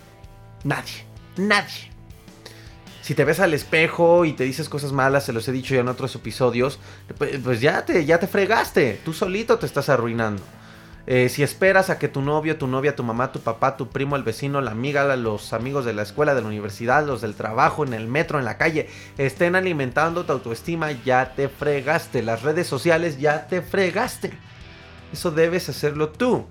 Nadie. 0.63 1.05
Nadie 1.35 1.92
si 3.03 3.15
te 3.15 3.25
ves 3.25 3.41
al 3.41 3.53
espejo 3.53 4.23
y 4.23 4.31
te 4.31 4.45
dices 4.45 4.69
cosas 4.69 4.93
malas, 4.93 5.25
se 5.25 5.33
los 5.33 5.45
he 5.49 5.51
dicho 5.51 5.75
ya 5.75 5.81
en 5.81 5.89
otros 5.89 6.15
episodios, 6.15 6.79
pues 7.43 7.59
ya 7.59 7.83
te, 7.83 8.05
ya 8.05 8.17
te 8.17 8.27
fregaste, 8.27 9.01
tú 9.03 9.11
solito 9.11 9.59
te 9.59 9.65
estás 9.65 9.89
arruinando. 9.89 10.41
Eh, 11.05 11.27
si 11.27 11.43
esperas 11.43 11.89
a 11.89 11.99
que 11.99 12.07
tu 12.07 12.21
novio, 12.21 12.55
tu 12.55 12.65
novia, 12.65 12.95
tu 12.95 13.03
mamá, 13.03 13.33
tu 13.33 13.41
papá, 13.41 13.75
tu 13.75 13.89
primo, 13.89 14.15
el 14.15 14.23
vecino, 14.23 14.61
la 14.61 14.71
amiga, 14.71 15.13
los 15.17 15.51
amigos 15.51 15.83
de 15.83 15.91
la 15.91 16.03
escuela, 16.03 16.33
de 16.33 16.43
la 16.43 16.47
universidad, 16.47 17.05
los 17.05 17.19
del 17.19 17.35
trabajo, 17.35 17.83
en 17.83 17.93
el 17.93 18.07
metro, 18.07 18.39
en 18.39 18.45
la 18.45 18.57
calle, 18.57 18.87
estén 19.17 19.57
alimentando 19.57 20.23
tu 20.23 20.31
autoestima, 20.31 20.93
ya 20.93 21.35
te 21.35 21.49
fregaste. 21.49 22.23
Las 22.23 22.41
redes 22.41 22.67
sociales 22.67 23.19
ya 23.19 23.47
te 23.47 23.61
fregaste. 23.61 24.31
Eso 25.11 25.29
debes 25.31 25.67
hacerlo 25.67 26.07
tú. 26.07 26.45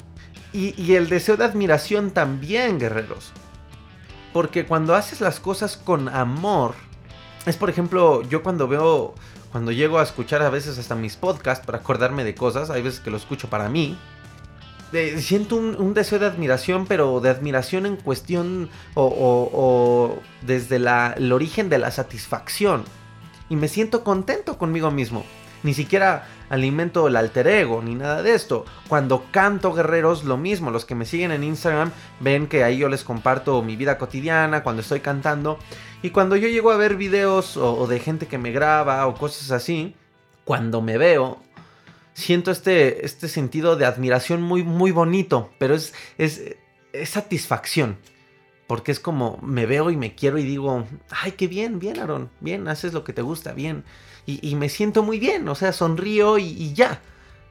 Y 0.53 0.97
el 0.97 1.09
deseo 1.09 1.39
de 1.39 1.47
admiración 1.47 2.11
también, 2.11 2.79
guerreros. 2.79 3.33
Porque 4.33 4.67
cuando 4.67 4.95
haces 4.95 5.21
las 5.21 5.41
cosas 5.41 5.77
con 5.77 6.09
amor, 6.09 6.75
es 7.47 7.57
por 7.57 7.71
ejemplo, 7.71 8.23
yo 8.23 8.43
cuando 8.43 8.69
veo, 8.69 9.15
cuando 9.51 9.73
llego 9.73 9.99
a 9.99 10.03
escuchar 10.03 10.43
a 10.43 10.51
veces 10.51 10.79
hasta 10.79 10.95
mis 10.95 11.17
podcasts 11.17 11.65
para 11.67 11.79
acordarme 11.79 12.25
de 12.25 12.35
cosas, 12.35 12.71
hay 12.71 12.83
veces 12.83 13.01
que 13.01 13.11
lo 13.11 13.17
escucho 13.17 13.51
para 13.51 13.69
mí, 13.69 13.97
siento 15.19 15.57
un, 15.57 15.95
deseo 15.95 16.19
de 16.19 16.27
admiración, 16.27 16.87
pero 16.87 17.21
de 17.21 17.31
admiración 17.31 17.87
en 17.87 17.97
cuestión 17.97 18.69
o, 18.95 20.19
desde 20.43 20.77
el 20.77 21.33
origen 21.33 21.69
de 21.69 21.79
la 21.79 21.91
satisfacción. 21.91 22.85
Y 23.49 23.57
me 23.57 23.69
siento 23.69 24.05
contento 24.05 24.59
conmigo 24.59 24.91
mismo. 24.91 25.25
Ni 25.63 25.75
siquiera 25.75 26.27
alimento 26.49 27.07
el 27.07 27.17
alter 27.17 27.47
ego 27.47 27.83
ni 27.83 27.95
nada 27.95 28.23
de 28.23 28.35
esto. 28.35 28.65
Cuando 28.89 29.27
canto 29.31 29.73
guerreros, 29.73 30.25
lo 30.25 30.37
mismo. 30.37 30.71
Los 30.71 30.85
que 30.85 30.95
me 30.95 31.07
siguen 31.07 31.31
en 31.31 31.45
Instagram 31.45 31.93
ven 32.21 32.49
que 32.49 32.65
ahí 32.65 32.79
yo 32.79 32.89
les 32.89 33.05
comparto 33.05 33.63
mi 33.63 33.77
vida 33.77 33.97
cotidiana 33.97 34.63
cuando 34.63 34.83
estoy 34.83 35.01
cantando. 35.01 35.59
Y 36.03 36.11
cuando 36.11 36.37
yo 36.37 36.49
llego 36.49 36.73
a 36.73 36.77
ver 36.77 36.97
videos 36.97 37.57
o, 37.57 37.87
de 37.87 38.01
gente 38.01 38.27
que 38.27 38.39
me 38.39 38.51
graba 38.51 39.07
o 39.07 39.15
cosas 39.15 39.53
así, 39.53 39.95
cuando 40.45 40.83
me 40.83 40.99
veo, 40.99 41.41
siento 42.13 42.51
este, 42.51 43.07
este 43.07 43.29
sentido 43.29 43.77
de 43.77 43.87
admiración 43.87 44.43
muy, 44.43 44.65
muy 44.65 44.91
bonito. 44.91 45.51
Pero 45.59 45.75
es, 45.75 45.95
es, 46.19 46.57
es 46.93 47.09
satisfacción. 47.09 47.99
Porque 48.67 48.91
es 48.91 49.01
como 49.01 49.39
me 49.43 49.67
veo 49.67 49.91
y 49.91 49.97
me 49.97 50.15
quiero 50.15 50.39
y 50.39 50.45
digo, 50.45 50.87
ay, 51.11 51.33
qué 51.33 51.47
bien, 51.47 51.79
bien, 51.79 52.01
Aaron, 52.01 52.31
bien, 52.41 52.69
haces 52.69 52.95
lo 52.95 53.05
que 53.05 53.13
te 53.13 53.23
gusta, 53.23 53.53
bien 53.53 53.85
y, 54.27 54.55
me 54.55 54.69
siento 54.69 55.03
muy 55.03 55.19
bien, 55.19 55.49
o 55.49 55.55
sea, 55.55 55.73
sonrío 55.73 56.39
y, 56.39 56.73
ya. 56.75 57.01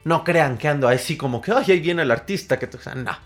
No 0.04 0.24
crean 0.24 0.58
que 0.58 0.68
ando 0.68 0.88
así 0.88 1.16
como 1.16 1.40
que, 1.40 1.52
ay, 1.52 1.64
ahí 1.68 1.80
viene 1.80 2.02
el 2.02 2.10
artista, 2.10 2.58
que, 2.58 2.66
o 2.66 2.80
sea, 2.80 2.94
no. 2.94 3.16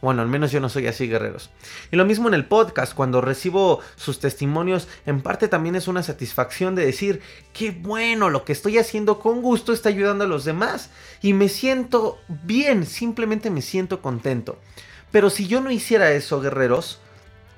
Bueno, 0.00 0.22
al 0.22 0.28
menos 0.28 0.52
yo 0.52 0.60
no 0.60 0.68
soy 0.68 0.86
así, 0.86 1.08
guerreros. 1.08 1.50
Y 1.90 1.96
lo 1.96 2.04
mismo 2.04 2.28
en 2.28 2.34
el 2.34 2.46
podcast, 2.46 2.94
cuando 2.94 3.20
recibo 3.20 3.80
sus 3.96 4.20
testimonios, 4.20 4.86
en 5.06 5.22
parte 5.22 5.48
también 5.48 5.74
es 5.74 5.88
una 5.88 6.02
satisfacción 6.02 6.74
de 6.74 6.86
decir, 6.86 7.20
qué 7.52 7.72
bueno, 7.72 8.30
lo 8.30 8.44
que 8.44 8.52
estoy 8.52 8.78
haciendo 8.78 9.18
con 9.18 9.42
gusto 9.42 9.72
está 9.72 9.88
ayudando 9.88 10.24
a 10.24 10.28
los 10.28 10.44
demás. 10.44 10.90
Y 11.20 11.32
me 11.32 11.48
siento 11.48 12.18
bien, 12.28 12.86
simplemente 12.86 13.50
me 13.50 13.62
siento 13.62 14.00
contento. 14.00 14.58
Pero 15.10 15.30
si 15.30 15.48
yo 15.48 15.60
no 15.60 15.70
hiciera 15.70 16.12
eso, 16.12 16.40
guerreros, 16.40 17.00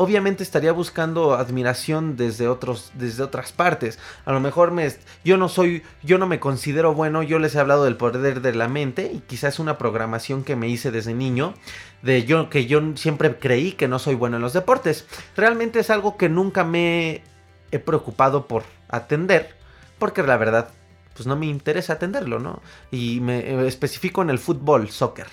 obviamente 0.00 0.42
estaría 0.42 0.72
buscando 0.72 1.34
admiración 1.34 2.16
desde 2.16 2.48
otros 2.48 2.90
desde 2.94 3.22
otras 3.22 3.52
partes. 3.52 3.98
A 4.24 4.32
lo 4.32 4.40
mejor 4.40 4.70
me 4.70 4.90
yo 5.24 5.36
no 5.36 5.50
soy 5.50 5.82
yo 6.02 6.16
no 6.16 6.26
me 6.26 6.40
considero 6.40 6.94
bueno, 6.94 7.22
yo 7.22 7.38
les 7.38 7.54
he 7.54 7.60
hablado 7.60 7.84
del 7.84 7.98
poder 7.98 8.40
de 8.40 8.54
la 8.54 8.66
mente 8.66 9.12
y 9.12 9.18
quizás 9.18 9.58
una 9.58 9.76
programación 9.76 10.42
que 10.42 10.56
me 10.56 10.68
hice 10.68 10.90
desde 10.90 11.12
niño 11.12 11.52
de 12.00 12.24
yo 12.24 12.48
que 12.48 12.64
yo 12.64 12.80
siempre 12.96 13.38
creí 13.38 13.72
que 13.72 13.88
no 13.88 13.98
soy 13.98 14.14
bueno 14.14 14.36
en 14.36 14.42
los 14.42 14.54
deportes. 14.54 15.04
Realmente 15.36 15.80
es 15.80 15.90
algo 15.90 16.16
que 16.16 16.30
nunca 16.30 16.64
me 16.64 17.22
he 17.70 17.78
preocupado 17.78 18.46
por 18.46 18.64
atender, 18.88 19.54
porque 19.98 20.22
la 20.22 20.38
verdad 20.38 20.70
pues 21.12 21.26
no 21.26 21.36
me 21.36 21.44
interesa 21.44 21.92
atenderlo, 21.92 22.38
¿no? 22.38 22.62
Y 22.90 23.20
me 23.20 23.66
especifico 23.66 24.22
en 24.22 24.30
el 24.30 24.38
fútbol, 24.38 24.88
soccer. 24.88 25.26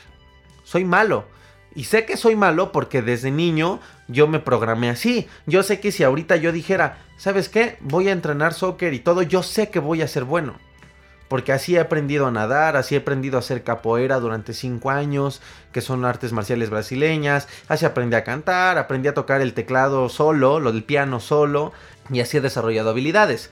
Soy 0.66 0.84
malo 0.84 1.38
y 1.78 1.84
sé 1.84 2.06
que 2.06 2.18
soy 2.18 2.36
malo 2.36 2.72
porque 2.72 3.04
desde 3.04 3.30
niño 3.30 3.80
yo 4.08 4.28
me 4.28 4.40
programé 4.40 4.90
así. 4.90 5.28
Yo 5.46 5.62
sé 5.62 5.80
que 5.80 5.92
si 5.92 6.04
ahorita 6.04 6.36
yo 6.36 6.52
dijera, 6.52 6.98
¿sabes 7.18 7.50
qué? 7.50 7.78
Voy 7.82 8.10
a 8.10 8.14
entrenar 8.14 8.56
soccer 8.56 8.96
y 8.96 9.00
todo, 9.00 9.22
yo 9.22 9.44
sé 9.44 9.70
que 9.70 9.78
voy 9.78 10.02
a 10.02 10.08
ser 10.08 10.24
bueno. 10.24 10.56
Porque 11.28 11.54
así 11.54 11.76
he 11.76 11.80
aprendido 11.80 12.26
a 12.26 12.32
nadar, 12.32 12.78
así 12.78 12.96
he 12.96 12.98
aprendido 12.98 13.38
a 13.38 13.42
hacer 13.42 13.62
capoeira 13.62 14.20
durante 14.20 14.54
5 14.54 14.90
años, 14.90 15.40
que 15.72 15.82
son 15.82 16.04
artes 16.04 16.34
marciales 16.34 16.72
brasileñas. 16.72 17.48
Así 17.68 17.86
aprendí 17.86 18.16
a 18.16 18.24
cantar, 18.24 18.80
aprendí 18.80 19.08
a 19.10 19.14
tocar 19.14 19.42
el 19.42 19.54
teclado 19.54 20.10
solo, 20.10 20.60
lo 20.60 20.72
del 20.72 20.84
piano 20.84 21.20
solo, 21.20 21.74
y 22.10 22.22
así 22.22 22.38
he 22.38 22.42
desarrollado 22.42 22.90
habilidades. 22.90 23.52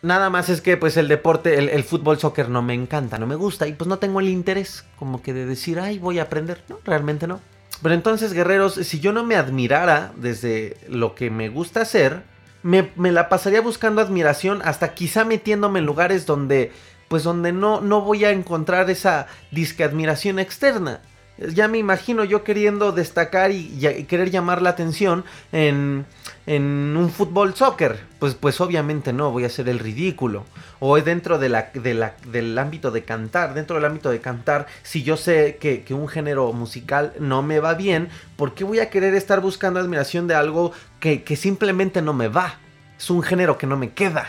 Nada 0.00 0.30
más 0.30 0.48
es 0.48 0.60
que 0.60 0.76
pues 0.76 0.96
el 0.96 1.08
deporte, 1.08 1.58
el, 1.58 1.68
el, 1.70 1.82
fútbol, 1.82 2.20
soccer 2.20 2.50
no 2.50 2.62
me 2.62 2.74
encanta, 2.74 3.18
no 3.18 3.26
me 3.26 3.34
gusta 3.34 3.66
y 3.66 3.72
pues 3.72 3.88
no 3.88 3.98
tengo 3.98 4.20
el 4.20 4.28
interés 4.28 4.84
como 4.96 5.22
que 5.22 5.34
de 5.34 5.44
decir, 5.44 5.80
ay, 5.80 5.98
voy 5.98 6.20
a 6.20 6.24
aprender. 6.24 6.62
No, 6.68 6.78
realmente 6.84 7.26
no. 7.26 7.40
Pero 7.84 7.96
entonces, 7.96 8.32
guerreros, 8.32 8.76
si 8.76 8.98
yo 8.98 9.12
no 9.12 9.24
me 9.24 9.36
admirara 9.36 10.14
desde 10.16 10.78
lo 10.88 11.14
que 11.14 11.28
me 11.28 11.50
gusta 11.50 11.82
hacer, 11.82 12.22
me, 12.62 12.90
la 12.96 13.28
pasaría 13.28 13.60
buscando 13.60 14.00
admiración 14.00 14.62
hasta 14.64 14.94
quizá 14.94 15.26
metiéndome 15.26 15.80
en 15.80 15.84
lugares 15.84 16.24
donde, 16.24 16.72
pues 17.08 17.24
donde 17.24 17.52
no, 17.52 17.82
no 17.82 18.00
voy 18.00 18.24
a 18.24 18.30
encontrar 18.30 18.88
esa 18.88 19.26
disque 19.50 19.84
admiración 19.84 20.38
externa. 20.38 21.02
Ya 21.36 21.68
me 21.68 21.76
imagino 21.76 22.24
yo 22.24 22.42
queriendo 22.42 22.90
destacar 22.90 23.50
y, 23.50 23.68
querer 24.08 24.30
llamar 24.30 24.62
la 24.62 24.70
atención 24.70 25.26
en, 25.52 26.06
en, 26.46 26.96
un 26.96 27.10
fútbol 27.10 27.54
soccer. 27.54 27.98
Pues, 28.18 28.34
pues 28.34 28.60
obviamente 28.60 29.12
no, 29.12 29.30
voy 29.30 29.44
a 29.44 29.48
hacer 29.48 29.68
el 29.68 29.78
ridículo. 29.78 30.44
O 30.80 31.00
dentro 31.00 31.38
de 31.38 31.48
la, 31.48 31.70
del 31.72 32.58
ámbito 32.58 32.90
de 32.90 33.04
cantar, 33.04 33.54
dentro 33.54 33.76
del 33.76 33.84
ámbito 33.84 34.10
de 34.10 34.20
cantar, 34.20 34.66
si 34.82 35.02
yo 35.02 35.16
sé 35.16 35.58
que, 35.60 35.82
que, 35.82 35.94
un 35.94 36.08
género 36.08 36.52
musical 36.52 37.12
no 37.18 37.42
me 37.42 37.60
va 37.60 37.74
bien, 37.74 38.08
¿por 38.36 38.54
qué 38.54 38.64
voy 38.64 38.80
a 38.80 38.90
querer 38.90 39.14
estar 39.14 39.40
buscando 39.40 39.80
admiración 39.80 40.26
de 40.26 40.34
algo 40.34 40.72
que, 41.00 41.22
que 41.22 41.36
simplemente 41.36 42.02
no 42.02 42.12
me 42.12 42.28
va? 42.28 42.58
Es 42.98 43.10
un 43.10 43.22
género 43.22 43.58
que 43.58 43.66
no 43.66 43.76
me 43.76 43.92
queda. 43.92 44.28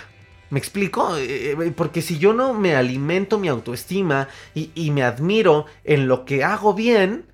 ¿Me 0.49 0.59
explico? 0.59 1.17
Eh, 1.17 1.51
eh, 1.51 1.73
porque 1.75 2.01
si 2.01 2.17
yo 2.17 2.33
no 2.33 2.53
me 2.53 2.75
alimento 2.75 3.39
mi 3.39 3.47
autoestima 3.47 4.29
y, 4.53 4.91
me 4.91 5.03
admiro 5.03 5.65
en 5.83 6.07
lo 6.07 6.23
que 6.25 6.43
hago 6.43 6.73
bien, 6.73 7.25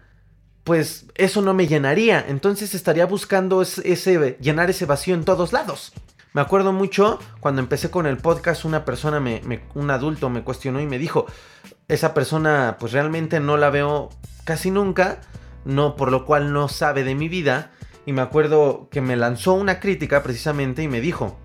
pues 0.63 1.05
eso 1.15 1.41
no 1.41 1.53
me 1.53 1.67
llenaría. 1.67 2.23
Entonces 2.27 2.75
estaría 2.75 3.05
buscando 3.05 3.61
ese, 3.61 4.37
llenar 4.39 4.69
ese 4.69 4.85
vacío 4.85 5.15
en 5.15 5.25
todos 5.25 5.53
lados. 5.53 5.93
Me 6.33 6.41
acuerdo 6.41 6.71
mucho 6.71 7.19
cuando 7.41 7.61
empecé 7.61 7.91
con 7.91 8.05
el 8.05 8.17
podcast, 8.17 8.63
una 8.63 8.85
persona, 8.85 9.19
me, 9.19 9.41
un 9.73 9.91
adulto 9.91 10.29
me 10.29 10.43
cuestionó 10.43 10.79
y 10.79 10.85
me 10.85 10.97
dijo, 10.97 11.25
esa 11.87 12.13
persona 12.13 12.77
pues 12.79 12.93
realmente 12.93 13.39
no 13.39 13.57
la 13.57 13.69
veo 13.69 14.09
casi 14.45 14.71
nunca, 14.71 15.19
no 15.65 15.97
por 15.97 16.09
lo 16.11 16.25
cual 16.25 16.53
no 16.53 16.69
sabe 16.69 17.03
de 17.03 17.15
mi 17.15 17.27
vida. 17.27 17.71
Y 18.05 18.13
me 18.13 18.21
acuerdo 18.21 18.87
que 18.89 19.01
me 19.01 19.15
lanzó 19.15 19.53
una 19.53 19.79
crítica 19.79 20.23
precisamente 20.23 20.83
y 20.83 20.87
me 20.87 21.01
dijo, 21.01 21.37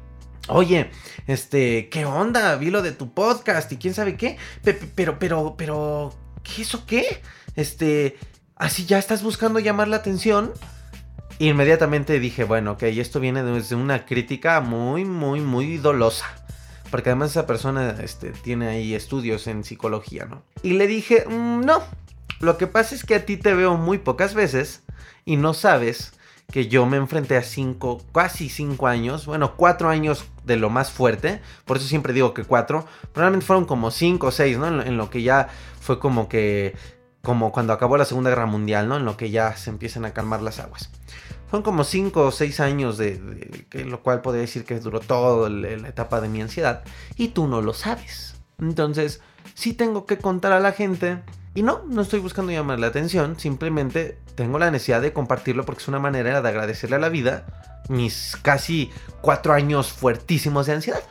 Oye, 0.49 0.91
este, 1.27 1.89
¿qué 1.89 2.05
onda? 2.05 2.55
Vi 2.57 2.71
lo 2.71 2.81
de 2.83 2.93
tu 2.93 3.13
podcast 3.13 3.71
y 3.73 3.79
quién 3.79 3.95
sabe 3.95 4.17
qué. 4.17 4.39
Pero, 4.63 5.19
pero, 5.19 5.57
pero, 5.57 6.15
¿qué 6.45 6.63
eso 6.63 6.87
qué? 6.87 7.21
Este, 7.57 8.17
así 8.57 8.87
ya 8.87 8.99
estás 8.99 9.23
buscando 9.23 9.59
llamar 9.59 9.89
la 9.89 9.97
atención. 9.97 10.53
Inmediatamente 11.39 12.19
dije, 12.19 12.45
bueno, 12.45 12.73
ok, 12.73 12.85
esto 12.85 13.21
viene 13.21 13.43
desde 13.43 13.77
una 13.77 14.07
crítica 14.07 14.61
muy, 14.61 15.05
muy, 15.05 15.41
muy 15.41 15.77
dolosa. 15.77 16.27
Porque 16.91 17.11
además 17.11 17.31
esa 17.33 17.47
persona 17.47 17.97
este, 18.03 18.31
tiene 18.31 18.69
ahí 18.69 18.95
estudios 18.95 19.47
en 19.47 19.65
psicología, 19.65 20.25
¿no? 20.25 20.43
Y 20.63 20.75
le 20.75 20.87
dije, 20.87 21.27
mm, 21.29 21.61
no, 21.61 21.83
lo 22.41 22.57
que 22.59 22.67
pasa 22.67 22.95
es 22.95 23.05
que 23.05 23.15
a 23.15 23.27
ti 23.27 23.37
te 23.37 23.55
veo 23.55 23.77
muy 23.77 23.99
pocas 23.99 24.35
veces 24.35 24.83
y 25.25 25.37
no 25.37 25.53
sabes 25.53 26.13
que 26.53 26.69
yo 26.69 26.87
me 26.87 26.97
enfrenté 26.97 27.37
a 27.37 27.43
cinco, 27.43 28.01
casi 28.13 28.49
cinco 28.49 28.87
años, 28.87 29.27
bueno, 29.27 29.57
cuatro 29.57 29.89
años 29.89 30.25
de 30.45 30.57
lo 30.57 30.71
más 30.71 30.93
fuerte, 30.93 31.41
por 31.65 31.77
eso 31.77 31.87
siempre 31.87 32.13
digo 32.13 32.35
que 32.35 32.45
cuatro, 32.45 32.87
probablemente 33.13 33.47
fueron 33.47 33.65
como 33.65 33.91
cinco 33.91 34.29
o 34.29 34.31
seis, 34.31 34.57
¿no? 34.57 34.69
En 34.81 34.97
lo, 34.97 35.11
que 35.11 35.23
ya 35.23 35.49
fue 35.81 35.99
como 35.99 36.29
que, 36.29 36.77
como 37.27 37.51
cuando 37.51 37.73
acabó 37.73 37.97
la 37.97 38.05
Segunda 38.05 38.31
Guerra 38.31 38.47
Mundial, 38.47 38.89
¿no? 38.89 38.99
En 38.99 39.05
lo 39.05 39.17
que 39.17 39.33
ya 39.33 39.57
se 39.57 39.69
empiezan 39.69 40.05
a 40.05 40.13
calmar 40.13 40.43
las 40.43 40.61
aguas. 40.61 40.91
Fueron 41.49 41.65
como 41.65 41.83
cinco 41.83 42.27
o 42.27 42.31
seis 42.31 42.61
años 42.61 42.99
de, 42.99 43.21
lo 43.85 44.01
cual 44.05 44.21
podría 44.21 44.43
decir 44.43 44.65
que 44.65 44.79
duró 44.79 45.01
toda 45.01 45.51
la 45.51 45.89
etapa 45.89 46.21
de 46.21 46.29
mi 46.29 46.41
ansiedad, 46.41 46.85
y 47.17 47.31
tú 47.31 47.49
no 47.49 47.63
lo 47.63 47.75
sabes. 47.75 48.37
Entonces, 48.61 49.23
sí 49.55 49.73
tengo 49.73 50.07
que 50.07 50.19
contar 50.19 50.53
a 50.53 50.61
la 50.61 50.71
gente 50.71 51.21
y 51.53 51.65
no, 51.65 51.83
no 51.89 52.03
estoy 52.03 52.21
buscando 52.21 52.53
llamar 52.53 52.79
la 52.79 52.87
atención, 52.87 53.41
simplemente 53.41 54.21
tengo 54.37 54.61
la 54.61 54.71
necesidad 54.71 55.03
de 55.03 55.13
compartirlo 55.13 55.67
porque 55.67 55.83
es 55.83 55.89
una 55.89 55.99
manera 55.99 56.41
de 56.41 56.49
agradecerle 56.49 56.95
a 56.95 57.01
la 57.01 57.09
vida 57.09 57.45
mis 57.89 58.39
casi 58.41 58.93
cuatro 59.21 59.53
años 59.53 59.91
fuertísimos 59.91 60.67
de 60.67 60.75
ansiedad. 60.75 61.03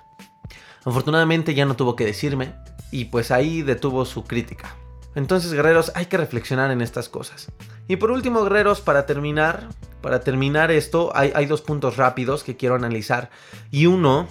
Afortunadamente 0.86 1.54
ya 1.56 1.66
no 1.66 1.76
tuvo 1.76 1.98
que 1.98 2.06
decirme 2.06 2.56
y 2.90 3.06
pues 3.06 3.32
ahí 3.32 3.64
detuvo 3.64 4.06
su 4.06 4.24
crítica. 4.24 4.78
Entonces 5.16 5.54
guerreros 5.54 5.92
hay 5.96 6.06
que 6.08 6.18
reflexionar 6.18 6.72
en 6.72 6.82
estas 6.82 7.10
cosas. 7.10 7.52
Y 7.88 7.96
por 7.96 8.12
último 8.12 8.44
guerreros 8.44 8.82
para 8.82 9.06
terminar, 9.06 9.70
para 10.02 10.20
terminar 10.20 10.72
esto 10.72 11.12
hay, 11.16 11.46
dos 11.46 11.62
puntos 11.62 11.98
rápidos 11.98 12.44
que 12.44 12.58
quiero 12.58 12.76
analizar. 12.76 13.30
Y 13.72 13.86
uno 13.86 14.28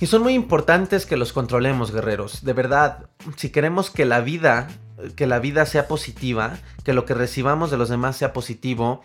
y 0.00 0.06
son 0.06 0.22
muy 0.22 0.34
importantes 0.34 1.06
que 1.06 1.16
los 1.16 1.32
controlemos, 1.32 1.90
guerreros. 1.90 2.44
De 2.44 2.52
verdad, 2.52 3.08
si 3.36 3.50
queremos 3.50 3.90
que 3.90 4.04
la 4.04 4.20
vida, 4.20 4.68
que 5.16 5.26
la 5.26 5.40
vida 5.40 5.66
sea 5.66 5.88
positiva, 5.88 6.56
que 6.84 6.92
lo 6.92 7.04
que 7.04 7.14
recibamos 7.14 7.72
de 7.72 7.78
los 7.78 7.88
demás 7.88 8.16
sea 8.16 8.32
positivo, 8.32 9.02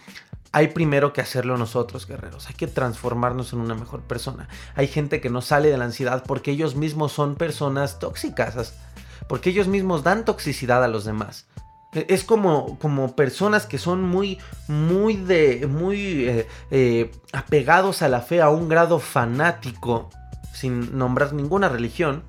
hay 0.52 0.68
primero 0.68 1.12
que 1.12 1.22
hacerlo 1.22 1.58
nosotros, 1.58 2.06
guerreros. 2.06 2.48
Hay 2.48 2.54
que 2.54 2.68
transformarnos 2.68 3.54
en 3.54 3.60
una 3.60 3.74
mejor 3.74 4.02
persona. 4.02 4.48
Hay 4.76 4.88
gente 4.88 5.20
que 5.20 5.32
no 5.32 5.42
sale 5.42 5.70
de 5.70 5.78
la 5.78 5.86
ansiedad 5.86 6.24
porque 6.28 6.52
ellos 6.52 6.76
mismos 6.76 7.12
son 7.12 7.36
personas 7.36 7.98
tóxicas, 7.98 8.76
porque 9.28 9.50
ellos 9.50 9.68
mismos 9.68 10.04
dan 10.04 10.26
toxicidad 10.26 10.84
a 10.84 10.88
los 10.88 11.06
demás. 11.06 11.48
Es 11.94 12.24
como, 12.24 12.80
como 12.80 13.16
personas 13.16 13.68
que 13.68 13.78
son 13.78 14.02
muy, 14.02 14.40
muy 14.68 15.16
de, 15.16 15.68
muy 15.68 16.28
eh, 16.28 16.48
eh, 16.72 17.12
apegados 17.32 18.02
a 18.02 18.10
la 18.10 18.22
fe 18.22 18.42
a 18.42 18.50
un 18.50 18.68
grado 18.68 19.00
fanático 19.00 20.10
sin 20.54 20.98
nombrar 20.98 21.34
ninguna 21.34 21.70
religión, 21.70 22.24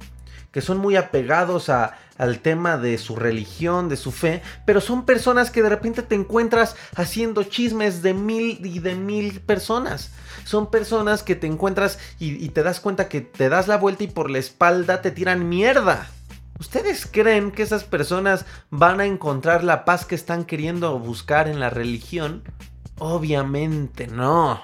que 0.52 0.60
son 0.60 0.78
muy 0.78 0.96
apegados 0.96 1.70
a, 1.70 1.96
al 2.18 2.40
tema 2.40 2.76
de 2.76 2.98
su 2.98 3.16
religión, 3.16 3.88
de 3.88 3.96
su 3.96 4.12
fe, 4.12 4.42
pero 4.66 4.80
son 4.80 5.04
personas 5.04 5.50
que 5.50 5.62
de 5.62 5.68
repente 5.68 6.02
te 6.02 6.14
encuentras 6.14 6.76
haciendo 6.94 7.42
chismes 7.44 8.02
de 8.02 8.14
mil 8.14 8.64
y 8.64 8.78
de 8.80 8.94
mil 8.94 9.40
personas. 9.40 10.10
Son 10.44 10.70
personas 10.70 11.22
que 11.22 11.36
te 11.36 11.46
encuentras 11.46 11.98
y 12.18 12.48
te 12.50 12.62
das 12.62 12.80
cuenta 12.80 13.08
que 13.08 13.22
te 13.22 13.48
das 13.48 13.66
la 13.66 13.78
vuelta 13.78 14.04
y 14.04 14.08
por 14.08 14.30
la 14.30 14.38
espalda 14.38 15.00
te 15.00 15.10
tiran 15.10 15.48
mierda. 15.48 16.08
¿Ustedes 16.58 17.06
creen 17.06 17.50
que 17.50 17.62
esas 17.62 17.84
personas 17.84 18.46
van 18.70 19.00
a 19.00 19.06
encontrar 19.06 19.64
la 19.64 19.84
paz 19.84 20.04
que 20.04 20.14
están 20.14 20.44
queriendo 20.44 20.98
buscar 20.98 21.48
en 21.48 21.60
la 21.60 21.70
religión? 21.70 22.42
Obviamente 22.98 24.06
no, 24.06 24.62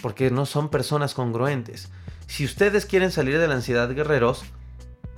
porque 0.00 0.30
no 0.30 0.46
son 0.46 0.68
personas 0.68 1.14
congruentes 1.14 1.90
si 2.32 2.46
ustedes 2.46 2.86
quieren 2.86 3.12
salir 3.12 3.38
de 3.38 3.46
la 3.46 3.56
ansiedad, 3.56 3.94
guerreros, 3.94 4.42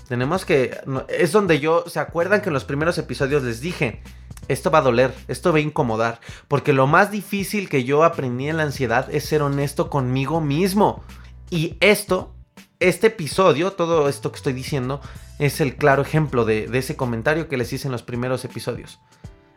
tenemos 0.09 0.45
que... 0.45 0.77
Es 1.09 1.31
donde 1.31 1.61
yo... 1.61 1.85
¿Se 1.87 2.01
acuerdan 2.01 2.41
que 2.41 2.49
en 2.49 2.55
los 2.55 2.65
primeros 2.65 2.99
episodios 2.99 3.45
les 3.45 3.61
dije? 3.61 4.03
Esto 4.49 4.69
va 4.73 4.79
a 4.79 4.83
doler, 4.83 5.15
esto 5.29 5.53
va 5.53 5.59
a 5.59 5.61
incomodar, 5.61 6.19
porque 6.49 6.73
lo 6.73 6.89
más 6.89 7.13
difícil 7.13 7.69
que 7.69 7.85
yo 7.85 8.03
aprendí 8.03 8.49
en 8.49 8.57
la 8.57 8.65
ansiedad 8.65 9.09
es 9.15 9.27
ser 9.27 9.43
honesto 9.43 9.91
conmigo 9.91 10.41
mismo. 10.41 11.05
Y 11.51 11.77
esto, 11.79 12.34
este 12.81 13.09
episodio, 13.09 13.73
todo 13.73 14.09
esto 14.09 14.31
que 14.31 14.37
estoy 14.37 14.53
diciendo, 14.53 15.01
es 15.39 15.61
el 15.61 15.77
claro 15.77 16.03
ejemplo 16.03 16.45
de, 16.45 16.69
ese 16.73 16.97
comentario 16.97 17.49
que 17.49 17.57
les 17.57 17.73
hice 17.73 17.89
en 17.89 17.93
los 17.93 18.03
primeros 18.03 18.45
episodios. 18.45 19.01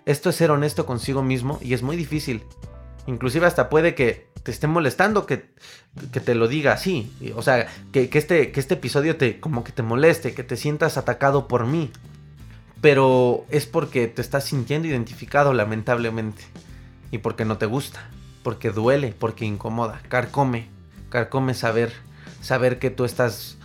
Esto 0.05 0.29
es 0.29 0.36
ser 0.36 0.51
honesto 0.51 0.86
consigo 0.86 1.21
mismo 1.21 1.59
y 1.62 1.74
es 1.74 1.83
muy 1.83 1.95
difícil. 1.95 2.43
Inclusive 3.07 3.45
hasta 3.45 3.69
puede 3.69 3.95
que 3.95 4.29
te 4.43 4.51
esté 4.51 4.67
molestando 4.67 5.25
que, 5.25 5.50
que 6.12 6.19
te 6.19 6.36
lo 6.36 6.47
diga 6.47 6.74
así. 6.74 7.12
O 7.36 7.41
sea, 7.41 7.67
que, 7.91 8.09
este, 8.13 8.51
que 8.51 8.59
este 8.59 8.75
episodio 8.75 9.17
te 9.17 9.39
como 9.39 9.63
que 9.63 9.71
te 9.71 9.83
moleste, 9.83 10.33
que 10.33 10.43
te 10.43 10.55
sientas 10.55 10.97
atacado 10.97 11.47
por 11.47 11.65
mí. 11.65 11.91
Pero 12.79 13.45
es 13.50 13.65
porque 13.65 14.07
te 14.07 14.21
estás 14.21 14.45
sintiendo 14.45 14.88
identificado 14.88 15.53
lamentablemente. 15.53 16.43
Y 17.12 17.17
porque 17.17 17.45
no 17.45 17.57
te 17.57 17.65
gusta. 17.65 18.09
Porque 18.43 18.71
duele, 18.71 19.13
porque 19.17 19.45
incomoda. 19.45 20.01
Carcome. 20.07 20.67
Carcome 21.09 21.53
saber, 21.53 21.93
saber 22.47 22.79
que 22.79 22.89
tú 22.89 23.03
estás 23.03 23.57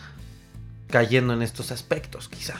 cayendo 0.91 1.33
en 1.35 1.43
estos 1.43 1.71
aspectos 1.71 2.29
quizá. 2.29 2.57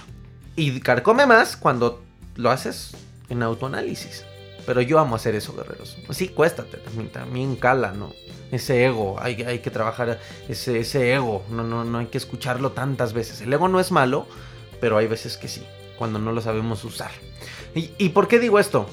Y 0.55 0.79
carcome 0.79 1.27
más 1.27 1.57
cuando 1.57 2.01
lo 2.37 2.53
haces 2.53 2.93
en 3.29 3.43
autoanálisis. 3.43 4.25
Pero 4.65 4.81
yo 4.83 5.01
amo 5.01 5.17
hacer 5.17 5.35
eso, 5.35 5.53
guerreros. 5.53 5.99
Sí, 6.11 6.29
cuéstate, 6.29 6.77
también, 6.77 7.11
también 7.11 7.57
cala, 7.57 7.91
¿no? 7.91 8.13
Ese 8.53 8.85
ego, 8.85 9.17
hay, 9.21 9.43
hay 9.43 9.59
que 9.59 9.73
trabajar 9.73 10.21
ese, 10.49 10.79
ese 10.79 11.13
ego, 11.13 11.45
no, 11.51 11.65
no, 11.65 11.83
no 11.83 11.99
hay 11.99 12.07
que 12.07 12.19
escucharlo 12.19 12.71
tantas 12.71 13.15
veces. 13.15 13.41
El 13.41 13.53
ego 13.53 13.67
no 13.67 13.81
es 13.81 13.91
malo, 13.91 14.29
pero 14.81 14.99
hay 14.99 15.09
veces 15.09 15.37
que 15.37 15.49
sí, 15.49 15.67
cuando 15.99 16.21
no 16.21 16.31
lo 16.31 16.41
sabemos 16.41 16.85
usar. 16.85 17.11
¿Y, 17.75 18.11
por 18.11 18.29
qué 18.29 18.39
digo 18.39 18.61
esto? 18.61 18.87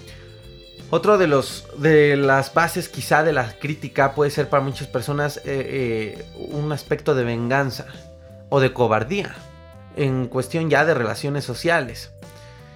Otro 0.92 1.20
de 1.20 1.28
los 1.28 1.68
de 1.78 2.18
las 2.18 2.54
bases 2.54 2.90
quizá 2.90 3.24
de 3.24 3.32
la 3.32 3.54
crítica 3.60 4.16
puede 4.16 4.32
ser 4.32 4.50
para 4.50 4.64
muchas 4.64 4.88
personas 4.88 5.38
eh, 5.38 5.42
eh, 5.46 6.26
un 6.36 6.72
aspecto 6.72 7.14
de 7.14 7.24
venganza 7.24 7.86
o 8.50 8.60
de 8.60 8.74
cobardía 8.74 9.36
en 9.96 10.28
cuestión 10.28 10.70
ya 10.70 10.86
de 10.86 10.96
relaciones 10.96 11.44
sociales. 11.44 12.12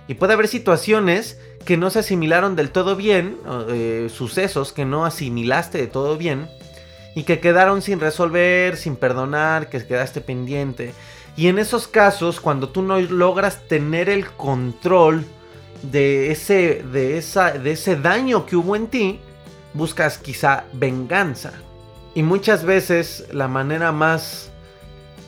Y 0.07 0.15
puede 0.15 0.33
haber 0.33 0.47
situaciones 0.47 1.39
que 1.65 1.77
no 1.77 1.89
se 1.89 1.99
asimilaron 1.99 2.55
del 2.55 2.69
todo 2.69 2.95
bien, 2.95 3.37
eh, 3.69 4.09
sucesos 4.13 4.73
que 4.73 4.85
no 4.85 5.05
asimilaste 5.05 5.77
de 5.79 5.87
todo 5.87 6.17
bien 6.17 6.49
y 7.15 7.23
que 7.23 7.39
quedaron 7.39 7.81
sin 7.81 7.99
resolver, 7.99 8.75
sin 8.77 8.95
perdonar, 8.95 9.69
que 9.69 9.85
quedaste 9.85 10.21
pendiente. 10.21 10.93
Y 11.35 11.47
en 11.47 11.57
esos 11.57 11.87
casos, 11.87 12.41
cuando 12.41 12.69
tú 12.69 12.83
no 12.83 12.99
logras 12.99 13.67
tener 13.67 14.09
el 14.09 14.27
control 14.27 15.25
de 15.83 16.31
ese, 16.31 16.83
de 16.91 17.17
esa, 17.17 17.51
de 17.51 17.71
ese 17.71 17.95
daño 17.95 18.45
que 18.45 18.55
hubo 18.55 18.75
en 18.75 18.87
ti, 18.87 19.19
buscas 19.73 20.17
quizá 20.17 20.65
venganza. 20.73 21.53
Y 22.15 22.23
muchas 22.23 22.63
veces 22.63 23.27
la 23.31 23.47
manera 23.47 23.91
más 23.91 24.51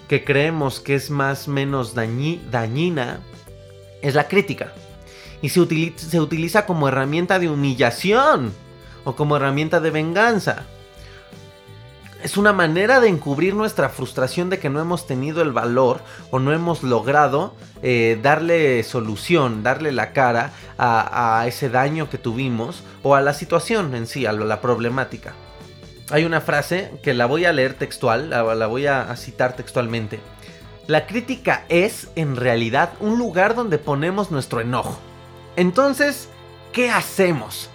que 0.08 0.24
creemos 0.24 0.80
que 0.80 0.96
es 0.96 1.10
más 1.10 1.48
menos 1.48 1.94
dañina 1.96 3.20
es 4.02 4.14
la 4.14 4.28
crítica 4.28 4.72
y 5.42 5.50
se 5.50 5.94
se 5.96 6.20
utiliza 6.20 6.66
como 6.66 6.88
herramienta 6.88 7.40
de 7.40 7.50
humillación 7.50 8.54
o 9.04 9.16
como 9.16 9.38
herramienta 9.38 9.80
de 9.80 9.92
venganza. 9.92 10.66
Es 12.25 12.38
una 12.38 12.53
manera 12.53 13.01
de 13.01 13.08
encubrir 13.08 13.53
nuestra 13.53 13.88
frustración 13.88 14.50
de 14.50 14.58
que 14.58 14.72
no 14.72 14.82
hemos 14.82 15.05
tenido 15.05 15.44
el 15.44 15.51
valor 15.51 16.01
o 16.32 16.39
no 16.39 16.53
hemos 16.53 16.82
logrado 16.82 17.53
eh, 17.84 18.20
darle 18.20 18.82
solución, 18.82 19.62
darle 19.62 19.91
la 19.91 20.12
cara 20.12 20.51
a, 20.79 21.46
ese 21.46 21.70
daño 21.70 22.10
que 22.10 22.17
tuvimos 22.17 22.82
o 23.03 23.13
a 23.13 23.22
la 23.22 23.36
situación 23.36 23.94
en 23.94 24.08
sí, 24.08 24.25
a 24.25 24.34
la 24.34 24.60
problemática. 24.60 25.36
Hay 26.10 26.25
una 26.25 26.41
frase 26.41 26.94
que 27.03 27.13
la 27.13 27.27
voy 27.27 27.46
a 27.46 27.53
leer 27.53 27.75
textual, 27.75 28.32
la 28.32 28.65
voy 28.65 28.88
a 28.88 29.15
citar 29.17 29.55
textualmente. 29.55 30.20
La 30.88 31.05
crítica 31.05 31.65
es, 31.70 32.10
en 32.15 32.38
realidad, 32.38 32.94
un 33.01 33.20
lugar 33.20 33.53
donde 33.53 33.77
ponemos 33.77 34.32
nuestro 34.32 34.62
enojo. 34.62 34.98
Entonces, 35.58 36.29
¿qué 36.74 36.89
hacemos? 36.89 37.70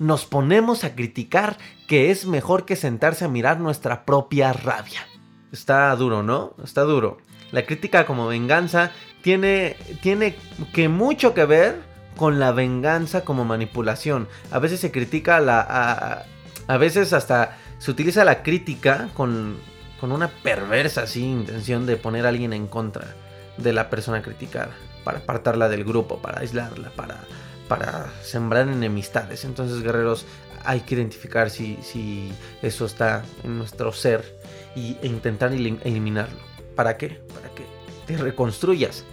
Nos 0.00 0.26
ponemos 0.26 0.82
a 0.82 0.96
criticar 0.96 1.56
que 1.86 2.10
es 2.10 2.26
mejor 2.26 2.64
que 2.64 2.76
sentarse 2.76 3.24
a 3.24 3.28
mirar 3.28 3.60
nuestra 3.60 4.04
propia 4.04 4.52
rabia. 4.52 5.06
Está 5.52 5.94
duro, 5.96 6.22
¿no? 6.22 6.54
Está 6.62 6.82
duro. 6.82 7.18
La 7.52 7.64
crítica 7.64 8.06
como 8.06 8.26
venganza 8.26 8.90
tiene, 9.22 9.76
tiene 10.02 10.36
que 10.72 10.88
mucho 10.88 11.34
que 11.34 11.44
ver 11.44 11.82
con 12.16 12.40
la 12.40 12.52
venganza 12.52 13.24
como 13.24 13.44
manipulación. 13.44 14.28
A 14.50 14.58
veces 14.58 14.80
se 14.80 14.90
critica 14.90 15.40
la... 15.40 15.60
A, 15.60 16.24
a 16.66 16.76
veces 16.78 17.12
hasta 17.12 17.58
se 17.78 17.90
utiliza 17.90 18.24
la 18.24 18.42
crítica 18.42 19.10
con, 19.14 19.58
con 20.00 20.12
una 20.12 20.28
perversa 20.28 21.02
así, 21.02 21.22
intención 21.22 21.86
de 21.86 21.96
poner 21.96 22.24
a 22.24 22.30
alguien 22.30 22.52
en 22.52 22.66
contra 22.66 23.14
de 23.58 23.72
la 23.72 23.90
persona 23.90 24.22
criticada 24.22 24.70
para 25.04 25.18
apartarla 25.18 25.68
del 25.68 25.84
grupo, 25.84 26.18
para 26.22 26.40
aislarla, 26.40 26.90
para, 26.90 27.20
para 27.68 28.06
sembrar 28.22 28.68
enemistades. 28.68 29.44
Entonces, 29.44 29.82
guerreros, 29.82 30.24
hay 30.64 30.80
que 30.80 30.94
identificar 30.94 31.50
si, 31.50 31.78
si 31.82 32.32
eso 32.62 32.86
está 32.86 33.24
en 33.42 33.58
nuestro 33.58 33.92
ser 33.92 34.38
y, 34.74 34.96
e 35.02 35.06
intentar 35.06 35.52
eliminarlo. 35.52 36.38
¿Para 36.74 36.96
qué? 36.96 37.20
Para 37.34 37.48
que 37.54 37.64
te 38.06 38.16
reconstruyas 38.16 39.04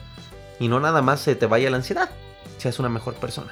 y 0.60 0.68
no 0.68 0.80
nada 0.80 1.02
más 1.02 1.22
se 1.22 1.36
te 1.36 1.46
vaya 1.46 1.70
la 1.70 1.78
ansiedad, 1.78 2.10
seas 2.58 2.80
una 2.80 2.90
mejor 2.90 3.16
persona. 3.16 3.52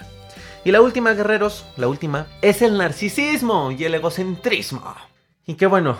Y 0.63 0.71
la 0.71 0.81
última, 0.81 1.13
guerreros, 1.13 1.65
la 1.77 1.88
última, 1.88 2.27
es 2.41 2.62
el 2.62 2.77
narcisismo 2.77 3.71
y 3.71 3.83
el 3.85 3.95
egocentrismo. 3.95 4.93
Y 5.45 5.55
que 5.55 5.65
bueno, 5.65 5.97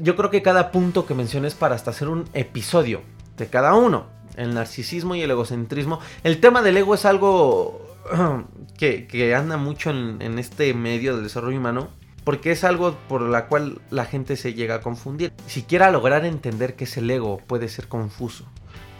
yo 0.00 0.16
creo 0.16 0.30
que 0.30 0.42
cada 0.42 0.72
punto 0.72 1.06
que 1.06 1.14
mencioné 1.14 1.48
es 1.48 1.54
para 1.54 1.74
hasta 1.74 1.90
hacer 1.90 2.08
un 2.08 2.28
episodio 2.32 3.02
de 3.36 3.46
cada 3.46 3.74
uno 3.74 4.17
el 4.38 4.54
narcisismo 4.54 5.14
y 5.14 5.22
el 5.22 5.30
egocentrismo. 5.30 6.00
El 6.22 6.40
tema 6.40 6.62
del 6.62 6.76
ego 6.76 6.94
es 6.94 7.04
algo 7.04 7.96
que, 8.78 9.34
anda 9.36 9.56
mucho 9.56 9.90
en, 9.90 10.38
este 10.38 10.72
medio 10.74 11.14
del 11.14 11.24
desarrollo 11.24 11.58
humano. 11.58 11.88
Porque 12.24 12.50
es 12.52 12.62
algo 12.62 12.94
por 13.08 13.22
la 13.22 13.46
cual 13.46 13.80
la 13.90 14.04
gente 14.04 14.36
se 14.36 14.52
llega 14.52 14.76
a 14.76 14.80
confundir. 14.82 15.32
Siquiera 15.46 15.90
lograr 15.90 16.26
entender 16.26 16.76
que 16.76 16.84
es 16.84 16.96
el 16.98 17.10
ego 17.10 17.38
puede 17.46 17.68
ser 17.68 17.88
confuso. 17.88 18.44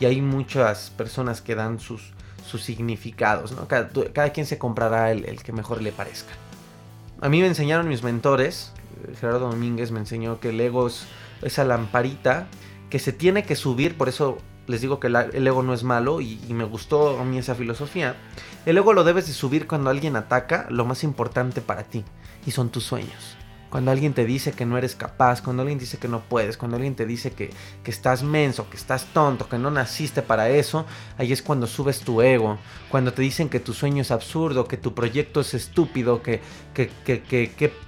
Y 0.01 0.07
hay 0.07 0.23
muchas 0.23 0.91
personas 0.91 1.43
que 1.43 1.55
dan 1.55 1.79
sus, 1.79 2.15
sus 2.47 2.63
significados. 2.63 3.55
Cada, 3.69 4.33
quien 4.33 4.47
se 4.47 4.57
comprará 4.57 5.11
el, 5.13 5.27
el 5.27 5.43
que 5.43 5.53
mejor 5.53 5.83
le 5.83 5.93
parezca. 5.93 6.33
A 7.21 7.29
mí 7.29 7.41
me 7.43 7.49
enseñaron 7.49 7.87
mis 7.87 8.03
mentores. 8.03 8.73
Gerardo 9.21 9.51
Domínguez 9.51 9.91
me 9.91 10.01
enseñó 10.01 10.41
que 10.41 10.49
el 10.49 10.61
ego 10.61 10.87
es 10.87 11.07
esa 11.43 11.65
lamparita 11.65 12.47
que 12.89 12.99
se 12.99 13.13
tiene 13.13 13.45
que 13.45 13.57
subir, 13.57 13.97
por 13.99 14.09
eso 14.09 14.39
les 14.69 14.83
digo 14.83 15.01
que 15.01 15.09
el 15.09 15.47
ego 15.47 15.63
no 15.63 15.75
es 15.75 15.83
malo 15.83 16.21
y, 16.21 16.39
me 16.51 16.65
gustó 16.65 17.19
a 17.19 17.25
mí 17.25 17.39
esa 17.39 17.55
filosofía. 17.55 18.17
El 18.67 18.77
ego 18.77 18.93
lo 18.93 19.03
debes 19.03 19.27
de 19.27 19.33
subir 19.33 19.67
cuando 19.67 19.91
alguien 19.91 20.15
ataca 20.15 20.67
lo 20.69 20.85
más 20.85 21.03
importante 21.05 21.61
para 21.61 21.85
ti 21.85 22.05
y 22.47 22.51
son 22.51 22.69
tus 22.69 22.85
sueños. 22.85 23.37
Cuando 23.71 23.91
alguien 23.91 24.15
te 24.15 24.25
dice 24.25 24.53
que 24.53 24.65
no 24.65 24.79
eres 24.79 24.95
capaz, 24.95 25.43
cuando 25.43 25.61
alguien 25.63 25.79
dice 25.79 25.99
que 25.99 26.09
no 26.09 26.21
puedes, 26.21 26.57
cuando 26.57 26.77
alguien 26.77 26.95
te 26.95 27.05
dice 27.05 27.33
que, 27.33 27.51
estás 27.85 28.23
menso, 28.23 28.69
que 28.71 28.79
estás 28.79 29.07
tonto, 29.13 29.47
que 29.49 29.59
no 29.59 29.71
naciste 29.71 30.23
para 30.23 30.49
eso, 30.49 30.87
ahí 31.19 31.33
es 31.33 31.43
cuando 31.43 31.67
subes 31.67 32.01
tu 32.01 32.23
ego. 32.23 32.59
Cuando 32.91 33.13
te 33.13 33.21
dicen 33.21 33.51
que 33.51 33.61
tu 33.61 33.75
sueño 33.75 34.01
es 34.01 34.11
absurdo, 34.11 34.67
que 34.67 34.79
tu 34.79 34.95
proyecto 34.95 35.41
es 35.41 35.53
estúpido, 35.53 36.23
que, 36.23 36.41
que, 36.73 36.91
que, 37.05 37.23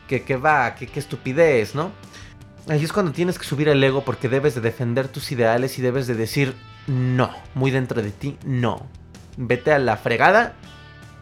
que, 0.06 0.22
que 0.22 0.36
va, 0.36 0.74
que, 0.74 0.86
qué 0.86 1.00
estupidez, 1.00 1.74
¿no? 1.74 1.92
Ahí 2.68 2.84
es 2.84 2.92
cuando 2.92 3.12
tienes 3.12 3.38
que 3.38 3.44
subir 3.44 3.68
el 3.68 3.82
ego 3.82 4.04
porque 4.04 4.28
debes 4.28 4.54
de 4.54 4.60
defender 4.60 5.08
tus 5.08 5.32
ideales 5.32 5.78
y 5.78 5.82
debes 5.82 6.06
de 6.06 6.14
decir 6.14 6.54
no, 6.90 7.30
muy 7.54 7.70
dentro 7.70 8.02
de 8.02 8.10
ti, 8.10 8.36
no. 8.44 8.84
Vete 9.36 9.72
a 9.72 9.78
la 9.78 9.96
fregada, 9.96 10.54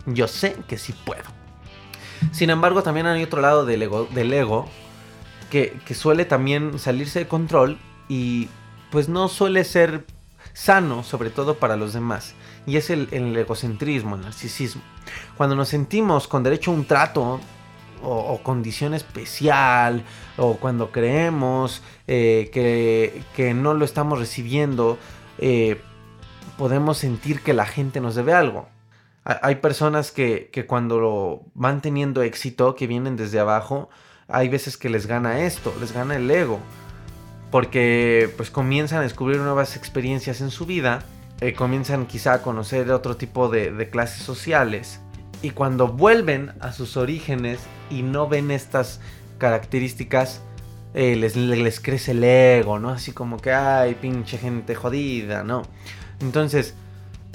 yo 0.07 0.27
sé 0.27 0.57
que 0.67 0.79
sí 0.79 0.95
puedo. 1.05 1.25
Sin 2.33 2.49
embargo, 2.49 2.83
también 2.83 3.07
hay 3.07 3.23
otro 3.23 3.43
lado 3.43 3.67
del 3.67 3.83
ego, 3.83 4.09
del 4.15 4.33
ego 4.33 4.67
que, 5.51 5.79
suele 5.95 6.25
también 6.25 6.79
salirse 6.79 7.19
de 7.19 7.29
control 7.29 7.77
y 8.09 8.49
pues 8.91 9.11
no 9.11 9.29
suele 9.29 9.63
ser 9.65 10.07
sano, 10.55 11.05
sobre 11.05 11.29
todo 11.29 11.59
para 11.59 11.77
los 11.77 11.93
demás. 11.93 12.35
Y 12.67 12.79
es 12.79 12.89
el, 12.89 13.37
egocentrismo, 13.37 14.17
el 14.17 14.23
narcisismo. 14.23 14.81
Cuando 15.37 15.55
nos 15.55 15.69
sentimos 15.69 16.29
con 16.29 16.43
derecho 16.43 16.71
a 16.71 16.75
un 16.75 16.87
trato 16.87 17.41
o, 18.03 18.41
condición 18.43 18.95
especial, 18.95 20.03
o 20.39 20.55
cuando 20.57 20.93
creemos 20.93 21.83
eh, 22.07 22.49
que, 22.55 23.23
que, 23.37 23.53
no 23.53 23.75
lo 23.75 23.85
estamos 23.85 24.19
recibiendo, 24.19 24.99
eh, 25.39 25.81
podemos 26.57 26.99
sentir 26.99 27.41
que 27.41 27.55
la 27.55 27.67
gente 27.67 28.01
nos 28.01 28.15
debe 28.15 28.35
algo. 28.35 28.69
Hay 29.25 29.57
personas 29.57 30.11
que, 30.11 30.51
cuando 30.67 30.99
lo 30.99 31.43
van 31.55 31.83
teniendo 31.83 32.23
éxito, 32.23 32.75
que 32.75 32.87
vienen 32.87 33.17
desde 33.17 33.39
abajo, 33.39 33.91
hay 34.27 34.49
veces 34.49 34.77
que 34.79 34.89
les 34.89 35.07
gana 35.07 35.41
esto, 35.41 35.75
les 35.81 35.93
gana 35.93 36.17
el 36.17 36.31
ego. 36.31 36.61
Porque 37.51 38.33
pues 38.37 38.51
comienzan 38.51 39.01
a 39.01 39.03
descubrir 39.03 39.39
nuevas 39.39 39.77
experiencias 39.77 40.41
en 40.41 40.51
su 40.51 40.67
vida, 40.67 41.05
eh, 41.41 41.53
comienzan 41.53 42.07
quizá 42.07 42.35
a 42.35 42.43
conocer 42.43 42.91
otro 42.91 43.17
tipo 43.17 43.49
de, 43.49 43.89
clases 43.91 44.23
sociales. 44.23 45.01
Y 45.43 45.51
cuando 45.51 45.89
vuelven 45.89 46.53
a 46.61 46.73
sus 46.73 46.97
orígenes 46.97 47.61
y 47.91 48.03
no 48.03 48.29
ven 48.29 48.51
estas 48.51 49.01
características, 49.37 50.43
eh, 50.95 51.17
les, 51.17 51.81
crece 51.81 52.13
el 52.13 52.25
ego, 52.25 52.79
¿no? 52.79 52.91
Así 52.91 53.13
como 53.13 53.39
que, 53.39 53.53
ay, 53.53 53.95
pinche 53.95 54.39
gente 54.39 54.75
jodida, 54.75 55.45
¿no? 55.45 55.63
Entonces, 56.21 56.75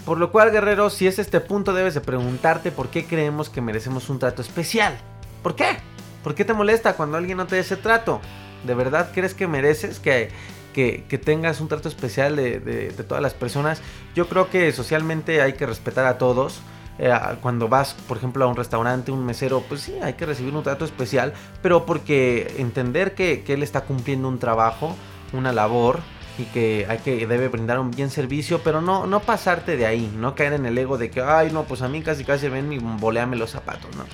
Por 0.05 0.17
lo 0.17 0.33
cual, 0.33 0.51
guerreros, 0.51 0.95
si 0.95 1.07
es 1.07 1.17
este 1.17 1.39
punto, 1.39 1.73
debes 1.73 1.93
de 1.93 2.01
preguntarte 2.01 2.71
por 2.71 2.89
qué 2.89 3.05
creemos 3.05 3.49
que 3.49 3.61
merecemos 3.61 4.09
un 4.09 4.19
trato 4.19 4.41
especial. 4.41 4.97
¿Por 5.41 5.55
qué? 5.55 5.77
¿Por 6.23 6.35
qué 6.35 6.43
te 6.43 6.53
molesta 6.53 6.97
cuando 6.97 7.17
alguien 7.17 7.37
no 7.37 7.47
te 7.47 7.55
dé 7.55 7.61
ese 7.61 7.77
trato? 7.77 8.19
¿De 8.65 8.73
verdad 8.73 9.11
crees 9.13 9.33
que 9.33 9.47
mereces 9.47 9.99
que, 9.99 10.29
que, 10.73 11.17
tengas 11.23 11.61
un 11.61 11.69
trato 11.69 11.87
especial 11.87 12.35
de, 12.35 12.59
de, 12.59 12.91
todas 13.03 13.21
las 13.21 13.33
personas? 13.33 13.81
Yo 14.13 14.27
creo 14.27 14.49
que 14.49 14.73
socialmente 14.73 15.41
hay 15.41 15.53
que 15.53 15.65
respetar 15.65 16.05
a 16.05 16.17
todos. 16.17 16.61
Eh, 16.99 17.11
cuando 17.41 17.67
vas, 17.67 17.93
por 18.07 18.17
ejemplo, 18.17 18.45
a 18.45 18.47
un 18.47 18.55
restaurante, 18.55 19.11
un 19.11 19.25
mesero, 19.25 19.63
pues 19.67 19.81
sí, 19.81 19.95
hay 20.01 20.13
que 20.13 20.25
recibir 20.25 20.53
un 20.53 20.63
trato 20.63 20.85
especial, 20.85 21.33
pero 21.61 21.85
porque 21.85 22.55
entender 22.57 23.15
que, 23.15 23.43
que 23.43 23.53
él 23.53 23.63
está 23.63 23.81
cumpliendo 23.81 24.27
un 24.27 24.39
trabajo, 24.39 24.95
una 25.33 25.51
labor, 25.51 25.99
y 26.37 26.45
que 26.45 26.85
hay 26.89 26.97
que 26.99 27.27
debe 27.27 27.47
brindar 27.47 27.79
un 27.79 27.91
bien 27.91 28.09
servicio, 28.09 28.61
pero 28.63 28.81
no 28.81 29.05
no 29.05 29.19
pasarte 29.19 29.77
de 29.77 29.85
ahí, 29.85 30.11
no 30.17 30.33
caer 30.35 30.53
en 30.53 30.65
el 30.65 30.77
ego 30.77 30.97
de 30.97 31.11
que 31.11 31.21
ay, 31.21 31.51
no, 31.51 31.63
pues 31.63 31.81
a 31.81 31.87
mí 31.87 32.01
casi 32.01 32.23
casi 32.23 32.49
ven 32.49 32.73
y 32.73 32.79
boleame 32.79 33.35
los 33.35 33.51
zapatos, 33.51 33.95
¿no? 33.95 34.05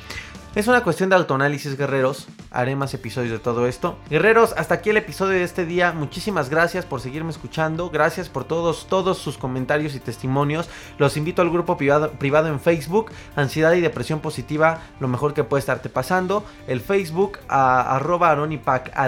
Es 0.55 0.67
una 0.67 0.83
cuestión 0.83 1.12
de 1.12 1.15
autoanálisis, 1.15 1.77
guerreros. 1.77 2.27
Haré 2.49 2.75
más 2.75 2.95
episodios 2.95 3.31
de 3.31 3.38
todo 3.38 3.67
esto. 3.67 3.99
Guerreros, 4.09 4.55
hasta 4.57 4.73
aquí 4.73 4.89
el 4.89 4.97
episodio 4.97 5.38
de 5.38 5.43
este 5.43 5.63
día. 5.63 5.91
Muchísimas 5.91 6.49
gracias 6.49 6.88
por 6.88 7.01
seguirme 7.01 7.29
escuchando. 7.29 7.91
Gracias 7.91 8.29
por 8.29 8.45
todos, 8.45 8.88
todos 8.88 9.19
sus 9.19 9.38
comentarios 9.38 9.93
y 9.93 9.99
testimonios. 9.99 10.67
Los 10.97 11.17
invito 11.17 11.43
al 11.43 11.51
grupo 11.51 11.77
privado, 11.77 12.47
en 12.47 12.59
Facebook. 12.59 13.12
Ansiedad 13.35 13.73
y 13.73 13.81
depresión 13.81 14.21
positiva, 14.21 14.81
lo 14.99 15.07
mejor 15.07 15.35
que 15.35 15.43
puede 15.43 15.59
estarte 15.59 15.88
pasando. 15.88 16.43
El 16.67 16.81
Facebook, 16.81 17.38
a, 17.47 17.95
arroba 17.95 18.35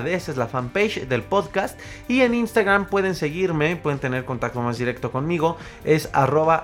es 0.05 0.37
la 0.37 0.45
fanpage 0.45 1.07
del 1.07 1.23
podcast. 1.23 1.77
Y 2.07 2.21
en 2.21 2.35
Instagram 2.35 2.85
pueden 2.85 3.15
seguirme, 3.15 3.75
pueden 3.77 3.97
tener 3.97 4.25
contacto 4.25 4.61
más 4.61 4.77
directo 4.77 5.11
conmigo. 5.11 5.57
Es 5.85 6.07
arroba 6.13 6.63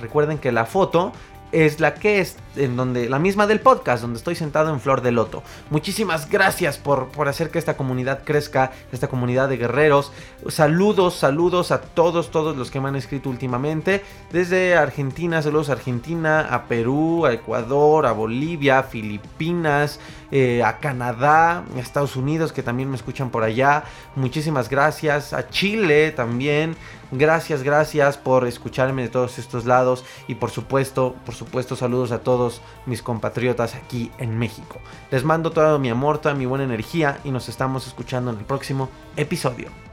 Recuerden 0.00 0.38
que 0.38 0.50
la 0.50 0.64
foto 0.64 1.12
es 1.52 1.80
la 1.80 1.94
que 1.94 2.20
es 2.20 2.36
en 2.56 2.76
donde 2.76 3.08
la 3.08 3.18
misma 3.18 3.46
del 3.46 3.60
podcast 3.60 4.02
donde 4.02 4.18
estoy 4.18 4.34
sentado 4.34 4.72
en 4.72 4.80
Flor 4.80 5.02
de 5.02 5.12
Loto. 5.12 5.42
Muchísimas 5.70 6.28
gracias 6.28 6.78
por, 6.78 7.08
por 7.08 7.28
hacer 7.28 7.50
que 7.50 7.58
esta 7.58 7.76
comunidad 7.76 8.22
crezca, 8.24 8.72
esta 8.92 9.08
comunidad 9.08 9.48
de 9.48 9.56
guerreros. 9.56 10.12
Saludos, 10.48 11.14
saludos 11.14 11.70
a 11.70 11.80
todos, 11.80 12.30
todos 12.30 12.56
los 12.56 12.70
que 12.70 12.80
me 12.80 12.88
han 12.88 12.96
escrito 12.96 13.30
últimamente. 13.30 14.02
Desde 14.32 14.76
Argentina, 14.76 15.42
saludos 15.42 15.70
a 15.70 15.74
Argentina, 15.74 16.40
a 16.50 16.64
Perú, 16.64 17.26
a 17.26 17.32
Ecuador, 17.32 18.06
a 18.06 18.12
Bolivia, 18.12 18.80
a 18.80 18.82
Filipinas, 18.82 20.00
eh, 20.32 20.62
a 20.62 20.78
Canadá, 20.78 21.64
a 21.74 21.78
Estados 21.80 22.16
Unidos 22.16 22.52
que 22.52 22.62
también 22.62 22.90
me 22.90 22.96
escuchan 22.96 23.30
por 23.30 23.42
allá. 23.42 23.84
Muchísimas 24.16 24.68
gracias. 24.68 25.32
A 25.32 25.48
Chile 25.48 26.12
también. 26.12 26.76
Gracias, 27.12 27.64
gracias 27.64 28.16
por 28.16 28.46
escucharme 28.46 29.02
de 29.02 29.08
todos 29.08 29.38
estos 29.40 29.64
lados 29.64 30.04
y 30.28 30.36
por 30.36 30.50
supuesto, 30.50 31.16
por 31.26 31.34
supuesto, 31.40 31.74
saludos 31.74 32.12
a 32.12 32.18
todos 32.18 32.60
mis 32.84 33.02
compatriotas 33.02 33.74
aquí 33.74 34.10
en 34.18 34.38
México. 34.38 34.78
Les 35.10 35.24
mando 35.24 35.50
todo 35.50 35.78
mi 35.78 35.88
amor, 35.88 36.18
toda 36.18 36.34
mi 36.34 36.44
buena 36.44 36.64
energía 36.64 37.18
y 37.24 37.30
nos 37.30 37.48
estamos 37.48 37.86
escuchando 37.86 38.30
en 38.30 38.38
el 38.38 38.44
próximo 38.44 38.90
episodio. 39.16 39.89